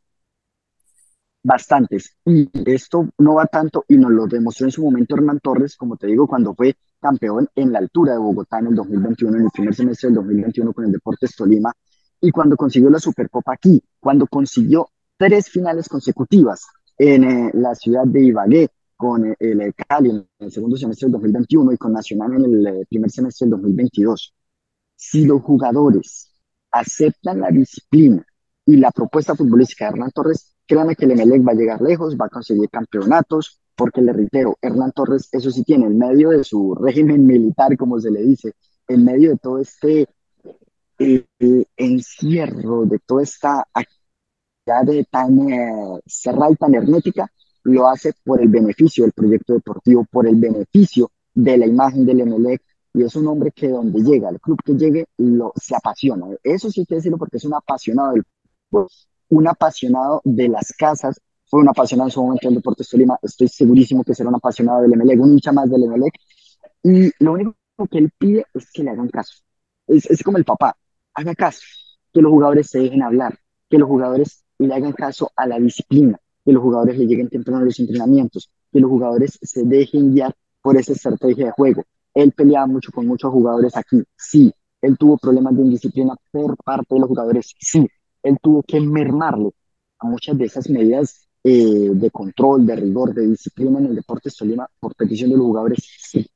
[1.43, 2.15] Bastantes.
[2.25, 5.97] Y esto no va tanto, y nos lo demostró en su momento Hernán Torres, como
[5.97, 9.51] te digo, cuando fue campeón en la altura de Bogotá en el 2021, en el
[9.51, 11.73] primer semestre del 2021 con el Deportes Tolima,
[12.21, 16.65] y cuando consiguió la Supercopa aquí, cuando consiguió tres finales consecutivas
[16.97, 21.13] en eh, la ciudad de Ibagué, con eh, el Cali en el segundo semestre del
[21.13, 24.33] 2021 y con Nacional en el eh, primer semestre del 2022.
[24.95, 26.33] Si los jugadores
[26.71, 28.25] aceptan la disciplina
[28.65, 32.17] y la propuesta futbolística de Hernán Torres, créanme que el Emelec va a llegar lejos,
[32.19, 36.43] va a conseguir campeonatos, porque le reitero, Hernán Torres, eso sí tiene, en medio de
[36.43, 38.53] su régimen militar, como se le dice,
[38.87, 40.07] en medio de todo este
[40.99, 43.67] eh, eh, encierro, de toda esta
[44.83, 47.31] de tan eh, cerrada y tan hermética,
[47.63, 52.21] lo hace por el beneficio del proyecto deportivo, por el beneficio de la imagen del
[52.21, 52.61] Emelec,
[52.93, 56.27] y es un hombre que donde llega, el club que llegue, lo, se apasiona.
[56.43, 58.23] Eso sí hay que decirlo porque es un apasionado del
[59.29, 61.19] un apasionado de las casas,
[61.49, 64.81] fue un apasionado en su momento del Deportes Tolima, estoy segurísimo que será un apasionado
[64.81, 66.13] del Emelec, un hincha más del Emelec,
[66.83, 67.55] y lo único
[67.89, 69.43] que él pide es que le hagan caso.
[69.87, 70.75] Es, es como el papá,
[71.13, 71.61] haga caso,
[72.13, 73.37] que los jugadores se dejen hablar,
[73.69, 77.61] que los jugadores le hagan caso a la disciplina, que los jugadores le lleguen temprano
[77.61, 81.83] a los entrenamientos, que los jugadores se dejen guiar por esa estrategia de juego.
[82.13, 84.51] Él peleaba mucho con muchos jugadores aquí, sí.
[84.81, 87.87] Él tuvo problemas de indisciplina por parte de los jugadores, sí.
[88.23, 89.51] Él tuvo que mermarle
[89.99, 94.29] a muchas de esas medidas eh, de control, de rigor, de disciplina en el deporte
[94.37, 96.27] Tolima por petición de los jugadores, sí.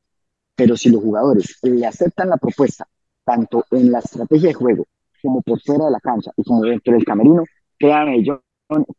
[0.56, 2.88] Pero si los jugadores le aceptan la propuesta,
[3.24, 4.88] tanto en la estrategia de juego
[5.22, 7.43] como por fuera de la cancha y como dentro del camerino,
[7.78, 8.39] créanme ellos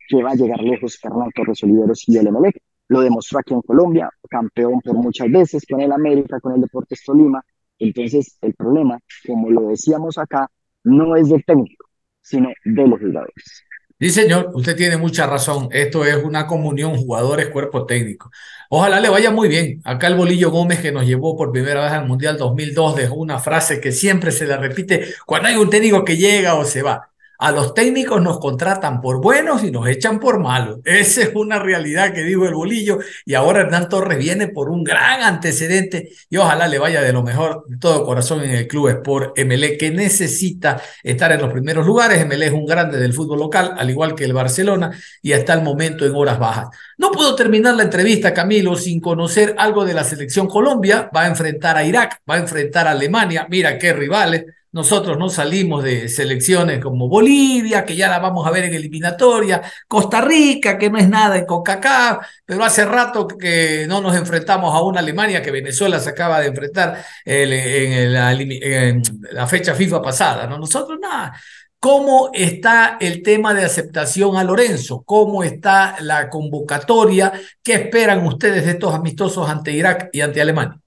[0.08, 2.62] que va a llegar lejos Fernando Torres Oliveros y el Emelec.
[2.88, 7.02] Lo demostró aquí en Colombia, campeón por muchas veces con el América, con el Deportes
[7.04, 7.42] Tolima.
[7.78, 10.50] Entonces, el problema, como lo decíamos acá,
[10.84, 11.86] no es del técnico,
[12.20, 13.64] sino de los jugadores.
[14.00, 15.68] Sí, señor, usted tiene mucha razón.
[15.70, 18.30] Esto es una comunión jugadores, cuerpo técnico.
[18.68, 19.80] Ojalá le vaya muy bien.
[19.84, 23.38] Acá el Bolillo Gómez, que nos llevó por primera vez al Mundial 2002, dejó una
[23.38, 27.11] frase que siempre se le repite cuando hay un técnico que llega o se va.
[27.42, 30.78] A los técnicos nos contratan por buenos y nos echan por malos.
[30.84, 33.00] Esa es una realidad que dijo el bolillo.
[33.24, 37.24] Y ahora Hernán Torres viene por un gran antecedente y ojalá le vaya de lo
[37.24, 41.84] mejor de todo corazón en el club Sport MLE, que necesita estar en los primeros
[41.84, 42.24] lugares.
[42.24, 45.62] MLE es un grande del fútbol local, al igual que el Barcelona, y hasta el
[45.62, 46.68] momento en horas bajas.
[46.96, 51.10] No puedo terminar la entrevista, Camilo, sin conocer algo de la selección Colombia.
[51.12, 53.48] Va a enfrentar a Irak, va a enfrentar a Alemania.
[53.50, 58.50] Mira qué rivales nosotros no salimos de selecciones como Bolivia, que ya la vamos a
[58.50, 63.84] ver en eliminatoria, Costa Rica, que no es nada en CONCACAF, pero hace rato que
[63.86, 69.74] no nos enfrentamos a una Alemania que Venezuela se acaba de enfrentar en, la, fecha
[69.74, 70.46] FIFA pasada.
[70.46, 70.58] ¿no?
[70.58, 71.34] Nosotros nada.
[71.78, 75.02] ¿Cómo está el tema de aceptación a Lorenzo?
[75.04, 77.32] ¿Cómo está la convocatoria?
[77.62, 80.80] ¿Qué esperan ustedes de estos amistosos ante Irak y ante Alemania?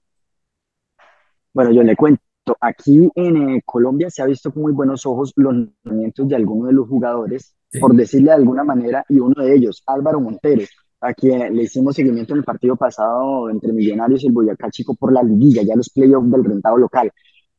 [1.52, 2.25] Bueno, yo le cuento
[2.60, 6.68] aquí en eh, Colombia se ha visto con muy buenos ojos los movimientos de algunos
[6.68, 10.62] de los jugadores, por decirle de alguna manera, y uno de ellos, Álvaro Montero,
[11.00, 14.94] a quien le hicimos seguimiento en el partido pasado entre Millonarios y el Boyacá Chico
[14.94, 17.12] por la liguilla, ya los playoffs del rentado local.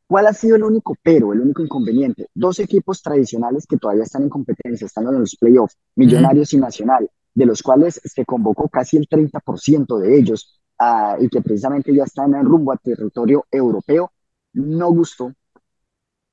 [0.07, 2.27] ¿Cuál ha sido el único pero, el único inconveniente?
[2.33, 7.09] Dos equipos tradicionales que todavía están en competencia, están en los playoffs, Millonarios y Nacional,
[7.35, 12.05] de los cuales se convocó casi el 30% de ellos ah, y que precisamente ya
[12.05, 14.11] están en rumbo a territorio europeo
[14.57, 15.33] no gustó,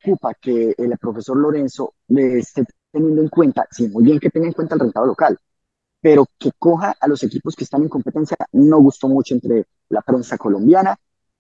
[0.03, 4.47] ocupa que el profesor Lorenzo le esté teniendo en cuenta, sí, muy bien que tenga
[4.47, 5.39] en cuenta el rentado local,
[6.01, 10.03] pero que coja a los equipos que están en competencia, no gustó mucho entre la
[10.03, 10.97] prensa colombiana.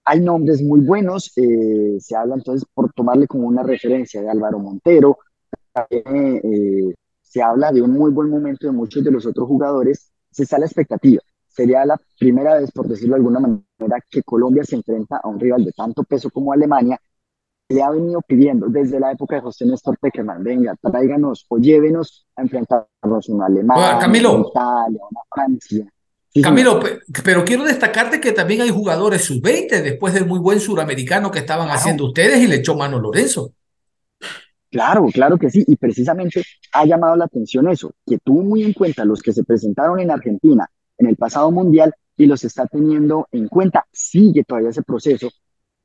[0.07, 4.59] Hay nombres muy buenos, eh, se habla entonces por tomarle como una referencia de Álvaro
[4.59, 5.19] Montero,
[5.91, 10.45] eh, se habla de un muy buen momento de muchos de los otros jugadores, se
[10.45, 11.23] está la expectativa
[11.55, 15.39] sería la primera vez, por decirlo de alguna manera, que Colombia se enfrenta a un
[15.39, 16.99] rival de tanto peso como Alemania.
[17.69, 22.27] Le ha venido pidiendo desde la época de José Néstor Peckerman, venga, tráiganos o llévenos
[22.37, 25.87] a enfrentarnos a una Alemania, una Italia, una Francia.
[26.43, 26.81] Camilo,
[27.25, 31.71] pero quiero destacarte que también hay jugadores sub-20 después del muy buen suramericano que estaban
[31.71, 33.53] haciendo ustedes y le echó mano Lorenzo.
[34.69, 36.43] Claro, claro que sí, y precisamente
[36.73, 40.11] ha llamado la atención eso, que tuvo muy en cuenta los que se presentaron en
[40.11, 40.69] Argentina
[40.99, 43.87] en el pasado mundial y los está teniendo en cuenta.
[43.93, 45.29] Sigue todavía ese proceso.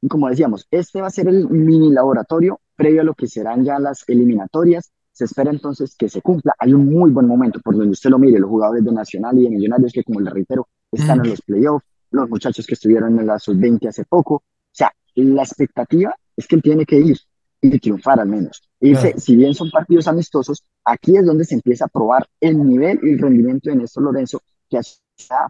[0.02, 3.64] Y como decíamos, este va a ser el mini laboratorio previo a lo que serán
[3.64, 4.92] ya las eliminatorias.
[5.12, 6.54] Se espera entonces que se cumpla.
[6.58, 9.44] Hay un muy buen momento por donde usted lo mire, los jugadores de Nacional y
[9.44, 13.28] de Millonarios que, como le reitero, están en los playoffs, los muchachos que estuvieron en
[13.28, 14.36] la sub-20 hace poco.
[14.36, 17.18] O sea, la expectativa es que él tiene que ir
[17.62, 18.62] y triunfar al menos.
[18.80, 23.00] Y si bien son partidos amistosos, aquí es donde se empieza a probar el nivel
[23.04, 24.80] y el rendimiento de Néstor Lorenzo que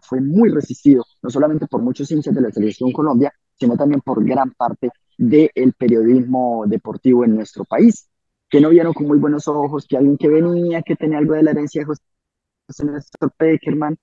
[0.02, 4.24] fue muy resistido, no solamente por muchos hinchas de la televisión Colombia, sino también por
[4.24, 8.08] gran parte del periodismo deportivo en nuestro país,
[8.48, 11.42] que no vieron con muy buenos ojos que alguien que venía, que tenía algo de
[11.42, 13.96] la herencia de José Néstor Peckerman,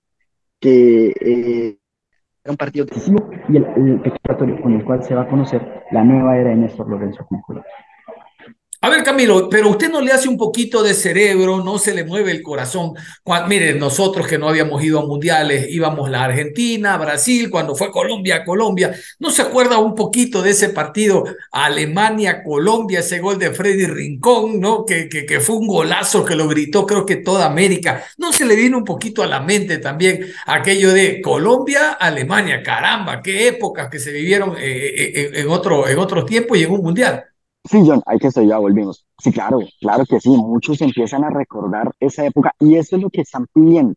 [0.60, 1.78] que eh,
[2.44, 6.04] era un partido decisivo y el, el con el cual se va a conocer la
[6.04, 7.70] nueva era de Néstor Lorenzo Colombia.
[8.80, 12.04] A ver, Camilo, pero usted no le hace un poquito de cerebro, no se le
[12.04, 12.94] mueve el corazón.
[13.24, 17.90] Cuando, miren, nosotros que no habíamos ido a mundiales, íbamos a Argentina, Brasil, cuando fue
[17.90, 18.94] Colombia, Colombia.
[19.18, 24.84] ¿No se acuerda un poquito de ese partido Alemania-Colombia, ese gol de Freddy Rincón, ¿no?
[24.84, 28.04] Que, que, fue un golazo que lo gritó, creo que toda América.
[28.16, 32.62] ¿No se le vino un poquito a la mente también aquello de Colombia-Alemania?
[32.62, 36.62] Caramba, qué épocas que se vivieron eh, eh, eh, en, otro, en otros tiempos y
[36.62, 37.24] en un mundial.
[37.70, 39.04] Sí, John, hay que ya volvimos.
[39.18, 43.10] Sí, claro, claro que sí, muchos empiezan a recordar esa época y eso es lo
[43.10, 43.94] que están pidiendo,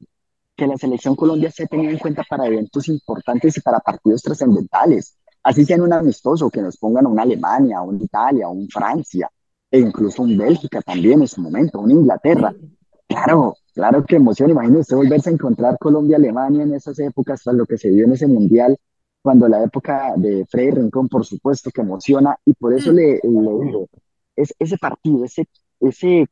[0.58, 5.16] que la selección Colombia se tenga en cuenta para eventos importantes y para partidos trascendentales,
[5.44, 9.30] así sean un amistoso, que nos pongan una Alemania, un Italia, un Francia,
[9.70, 12.54] e incluso un Bélgica también en su momento, un Inglaterra.
[13.08, 17.78] Claro, claro que emoción, imagínese volverse a encontrar Colombia-Alemania en esas épocas, tras lo que
[17.78, 18.78] se vio en ese mundial,
[19.22, 23.66] cuando la época de Freddy Rincón, por supuesto, que emociona, y por eso le, le
[23.66, 23.88] digo,
[24.36, 25.48] es, ese partido, ese,
[25.80, 26.28] ese,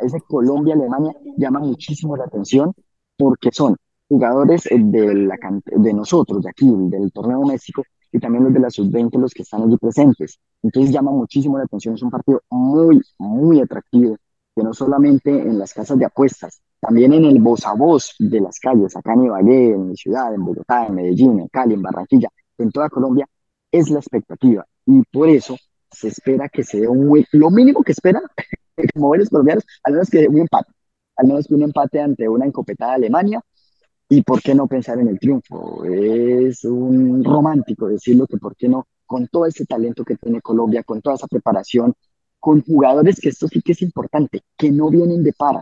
[0.00, 2.72] ese Colombia-Alemania llama muchísimo la atención
[3.16, 3.76] porque son
[4.08, 8.60] jugadores eh, de, la, de nosotros, de aquí, del torneo México, y también los de
[8.60, 10.38] la sub-20, los que están allí presentes.
[10.62, 14.16] Entonces llama muchísimo la atención, es un partido muy, muy atractivo,
[14.58, 18.40] que no solamente en las casas de apuestas, también en el voz a voz de
[18.40, 21.82] las calles, acá en Ibagué, en mi ciudad, en Bogotá, en Medellín, en Cali, en
[21.82, 22.28] Barranquilla,
[22.58, 23.24] en toda Colombia,
[23.70, 24.66] es la expectativa.
[24.84, 25.56] Y por eso
[25.92, 28.24] se espera que se dé un lo mínimo que esperan,
[28.94, 30.72] como buenos colombianos, al menos que un empate,
[31.14, 33.40] al menos que un empate ante una encopetada Alemania,
[34.08, 35.84] y por qué no pensar en el triunfo.
[35.84, 40.82] Es un romántico decirlo que por qué no, con todo ese talento que tiene Colombia,
[40.82, 41.94] con toda esa preparación,
[42.48, 45.60] con jugadores que esto sí que es importante, que no vienen de para,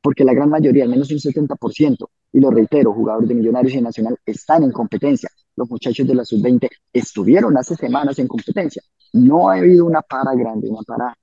[0.00, 3.80] porque la gran mayoría, al menos un 70%, y lo reitero, jugadores de Millonarios y
[3.80, 5.28] Nacional están en competencia.
[5.56, 8.80] Los muchachos de la sub-20 estuvieron hace semanas en competencia.
[9.14, 11.18] No ha habido una para grande, una para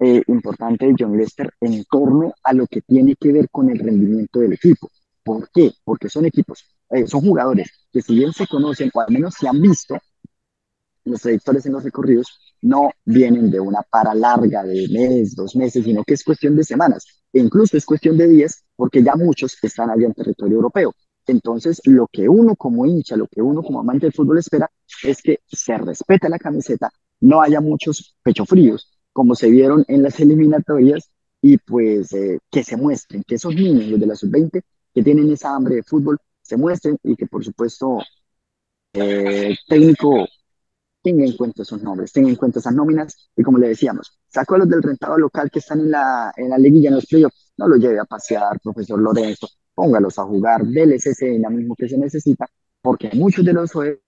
[0.00, 3.78] eh, importante de John Lester en torno a lo que tiene que ver con el
[3.78, 4.90] rendimiento del equipo.
[5.24, 5.72] ¿Por qué?
[5.82, 9.48] Porque son equipos, eh, son jugadores que si bien se conocen o al menos se
[9.48, 9.96] han visto,
[11.08, 15.84] los trayectorios en los recorridos no vienen de una para larga de mes, dos meses,
[15.84, 17.04] sino que es cuestión de semanas.
[17.32, 20.92] E incluso es cuestión de días, porque ya muchos están allá en territorio europeo.
[21.26, 24.70] Entonces, lo que uno como hincha, lo que uno como amante del fútbol espera
[25.02, 26.90] es que se respete la camiseta,
[27.20, 32.76] no haya muchos pechofríos, como se vieron en las eliminatorias, y pues eh, que se
[32.76, 34.62] muestren, que esos niños, los de la sub-20,
[34.94, 37.98] que tienen esa hambre de fútbol, se muestren y que por supuesto
[38.94, 40.26] eh, técnico
[41.02, 44.56] tenga en cuenta esos nombres, tenga en cuenta esas nóminas y como le decíamos, sacó
[44.56, 47.52] a los del rentado local que están en la, en la liguilla, en los playoffs,
[47.56, 51.98] no los lleve a pasear, profesor Lorenzo, póngalos a jugar, déles ese dinamismo que se
[51.98, 52.46] necesita,
[52.82, 54.00] porque muchos de los jugadores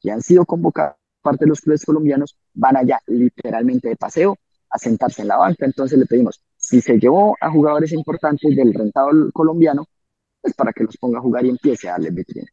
[0.00, 4.36] que han sido convocados parte de los clubes colombianos van allá literalmente de paseo
[4.70, 8.74] a sentarse en la banca, entonces le pedimos, si se llevó a jugadores importantes del
[8.74, 9.86] rentado colombiano,
[10.40, 12.48] pues para que los ponga a jugar y empiece a darle vitrina.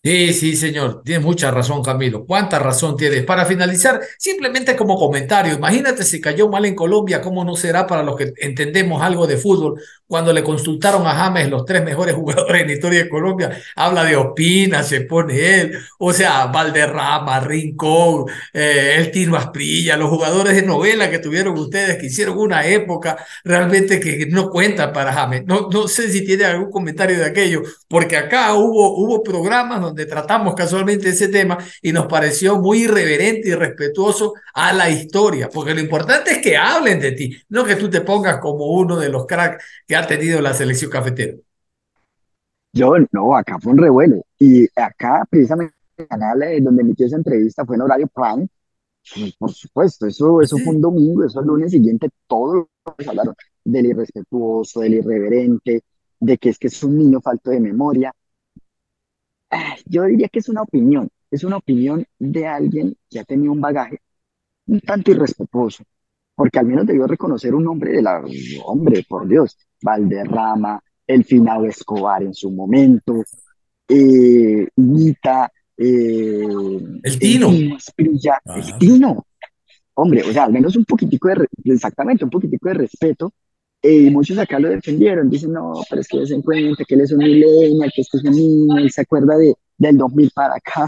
[0.00, 2.24] Sí, sí, señor, tienes mucha razón, Camilo.
[2.24, 3.24] ¿Cuánta razón tienes?
[3.24, 8.04] Para finalizar, simplemente como comentario, imagínate si cayó mal en Colombia, ¿cómo no será para
[8.04, 9.80] los que entendemos algo de fútbol?
[10.06, 14.04] Cuando le consultaron a James los tres mejores jugadores en la historia de Colombia, habla
[14.04, 20.54] de Opina, se pone él, o sea, Valderrama, Rincón, eh, el Tino Asprilla, los jugadores
[20.54, 25.42] de novela que tuvieron ustedes, que hicieron una época realmente que no cuenta para James.
[25.44, 30.06] No, no sé si tiene algún comentario de aquello, porque acá hubo, hubo programas donde
[30.06, 35.74] tratamos casualmente ese tema y nos pareció muy irreverente y respetuoso a la historia, porque
[35.74, 39.08] lo importante es que hablen de ti, no que tú te pongas como uno de
[39.08, 41.34] los cracks que ha tenido la selección cafetera.
[42.72, 47.16] Yo no, acá fue un revuelo y acá precisamente el canal eh, donde emitió esa
[47.16, 48.48] entrevista fue en horario prime,
[49.38, 52.66] por supuesto, eso, eso fue un domingo, eso el lunes siguiente, todos
[53.06, 53.34] hablaron
[53.64, 55.82] del irrespetuoso, del irreverente,
[56.20, 58.12] de que es que es un niño falto de memoria.
[59.86, 63.60] Yo diría que es una opinión, es una opinión de alguien que ha tenido un
[63.60, 64.00] bagaje
[64.68, 65.82] un tanto irrespetuoso,
[66.34, 68.22] porque al menos debió reconocer un nombre de la,
[68.64, 73.24] hombre, por Dios, Valderrama, el finado Escobar en su momento,
[73.88, 76.46] eh, Nita, eh,
[77.02, 79.26] el Tino, el Tino,
[79.94, 83.32] hombre, o sea, al menos un poquitico de, exactamente, un poquitico de respeto
[83.82, 87.12] y muchos acá lo defendieron, dicen, no, pero es que se encuentra que él es
[87.12, 90.86] un millennial, que este es un niño, y se acuerda de, del 2000 para acá.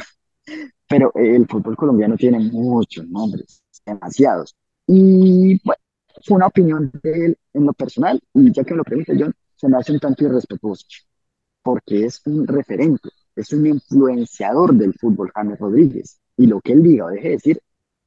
[0.89, 4.57] Pero el fútbol colombiano tiene muchos nombres, demasiados.
[4.87, 5.81] Y bueno,
[6.25, 9.33] fue una opinión de él en lo personal, y ya que me lo pregunta John,
[9.55, 10.85] se me hace un tanto irrespetuoso,
[11.63, 16.83] porque es un referente, es un influenciador del fútbol, James Rodríguez, y lo que él
[16.83, 17.61] diga o deje de decir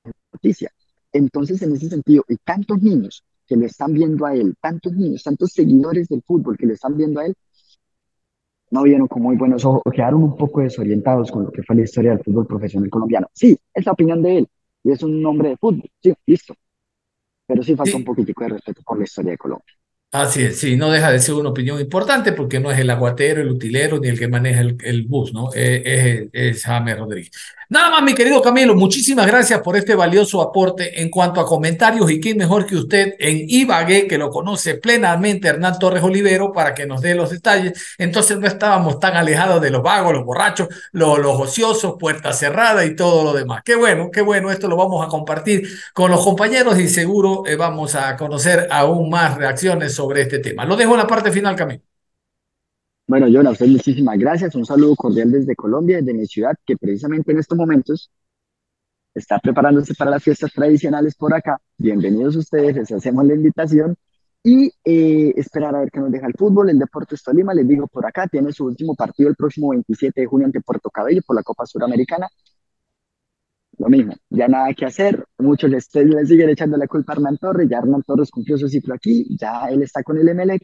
[0.04, 0.72] es noticia.
[1.14, 3.24] Entonces, en ese sentido, y tantos niños
[3.54, 6.98] que lo están viendo a él, tantos niños, tantos seguidores del fútbol que lo están
[6.98, 7.36] viendo a él,
[8.72, 11.84] no vieron con muy buenos ojos, quedaron un poco desorientados con lo que fue la
[11.84, 13.28] historia del fútbol profesional colombiano.
[13.32, 14.48] Sí, es la opinión de él,
[14.84, 16.56] y es un hombre de fútbol, sí, listo.
[17.46, 19.74] Pero sí falta un poquitico de respeto por la historia de Colombia.
[20.14, 23.42] Así es, sí, no deja de ser una opinión importante porque no es el aguatero,
[23.42, 25.52] el utilero ni el que maneja el, bus, ¿no?
[25.56, 27.32] Es, es, James Rodríguez.
[27.70, 32.12] Nada más, mi querido Camilo, muchísimas gracias por este valioso aporte en cuanto a comentarios
[32.12, 36.76] y quién mejor que usted en Ibagué, que lo conoce plenamente Hernán Torres Olivero, para
[36.76, 37.96] que nos dé los detalles.
[37.98, 42.86] Entonces no estábamos tan alejados de los vagos, los borrachos, los, los ociosos, puerta cerrada
[42.86, 43.64] y todo lo demás.
[43.66, 47.56] Qué bueno, qué bueno, esto lo vamos a compartir con los compañeros y seguro eh,
[47.56, 50.66] vamos a conocer aún más reacciones sobre este tema.
[50.66, 51.82] Lo dejo en la parte final, Camilo.
[53.08, 54.56] Bueno, Jonas, muchísimas gracias.
[54.56, 58.10] Un saludo cordial desde Colombia, desde mi ciudad, que precisamente en estos momentos
[59.14, 61.60] está preparándose para las fiestas tradicionales por acá.
[61.78, 63.96] Bienvenidos ustedes, les hacemos la invitación
[64.42, 66.70] y eh, esperar a ver qué nos deja el fútbol.
[66.70, 70.28] El Deportes Tolima, les digo por acá, tiene su último partido el próximo 27 de
[70.28, 72.28] junio ante Puerto Cabello por la Copa Suramericana.
[73.78, 75.26] Lo mismo, ya nada que hacer.
[75.40, 77.68] Muchos le, le siguen echando la culpa a Hernán Torres.
[77.70, 80.64] Ya Hernán Torres cumplió su ciclo aquí, ya él está con el Emelec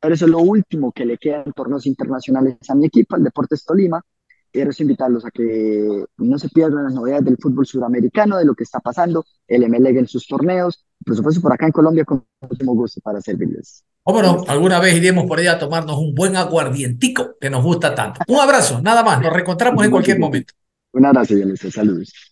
[0.00, 3.22] pero eso es lo último que le queda en torneos internacionales a mi equipo, al
[3.22, 4.02] Deportes Tolima.
[4.50, 8.64] Quiero invitarlos a que no se pierdan las novedades del fútbol suramericano, de lo que
[8.64, 12.74] está pasando, el MLG en sus torneos, por supuesto por acá en Colombia con muchísimo
[12.74, 13.84] gusto para servirles.
[14.02, 17.94] O bueno, alguna vez iremos por allá a tomarnos un buen aguardientico que nos gusta
[17.94, 18.22] tanto.
[18.26, 20.52] Un abrazo, nada más, nos reencontramos en cualquier momento.
[20.92, 22.29] Un abrazo, Dionisio, saludos.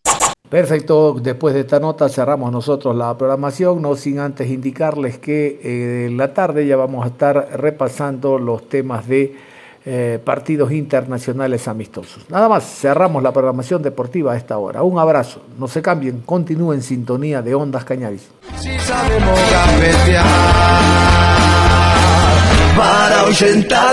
[0.48, 6.06] Perfecto, después de esta nota cerramos nosotros la programación, no sin antes indicarles que eh,
[6.06, 9.36] en la tarde ya vamos a estar repasando los temas de
[9.84, 12.24] eh, partidos internacionales amistosos.
[12.30, 14.82] Nada más, cerramos la programación deportiva a esta hora.
[14.82, 18.28] Un abrazo, no se cambien, continúen en sintonía de Ondas Cañaris.
[22.76, 23.24] para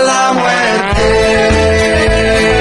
[0.00, 2.55] la muerte.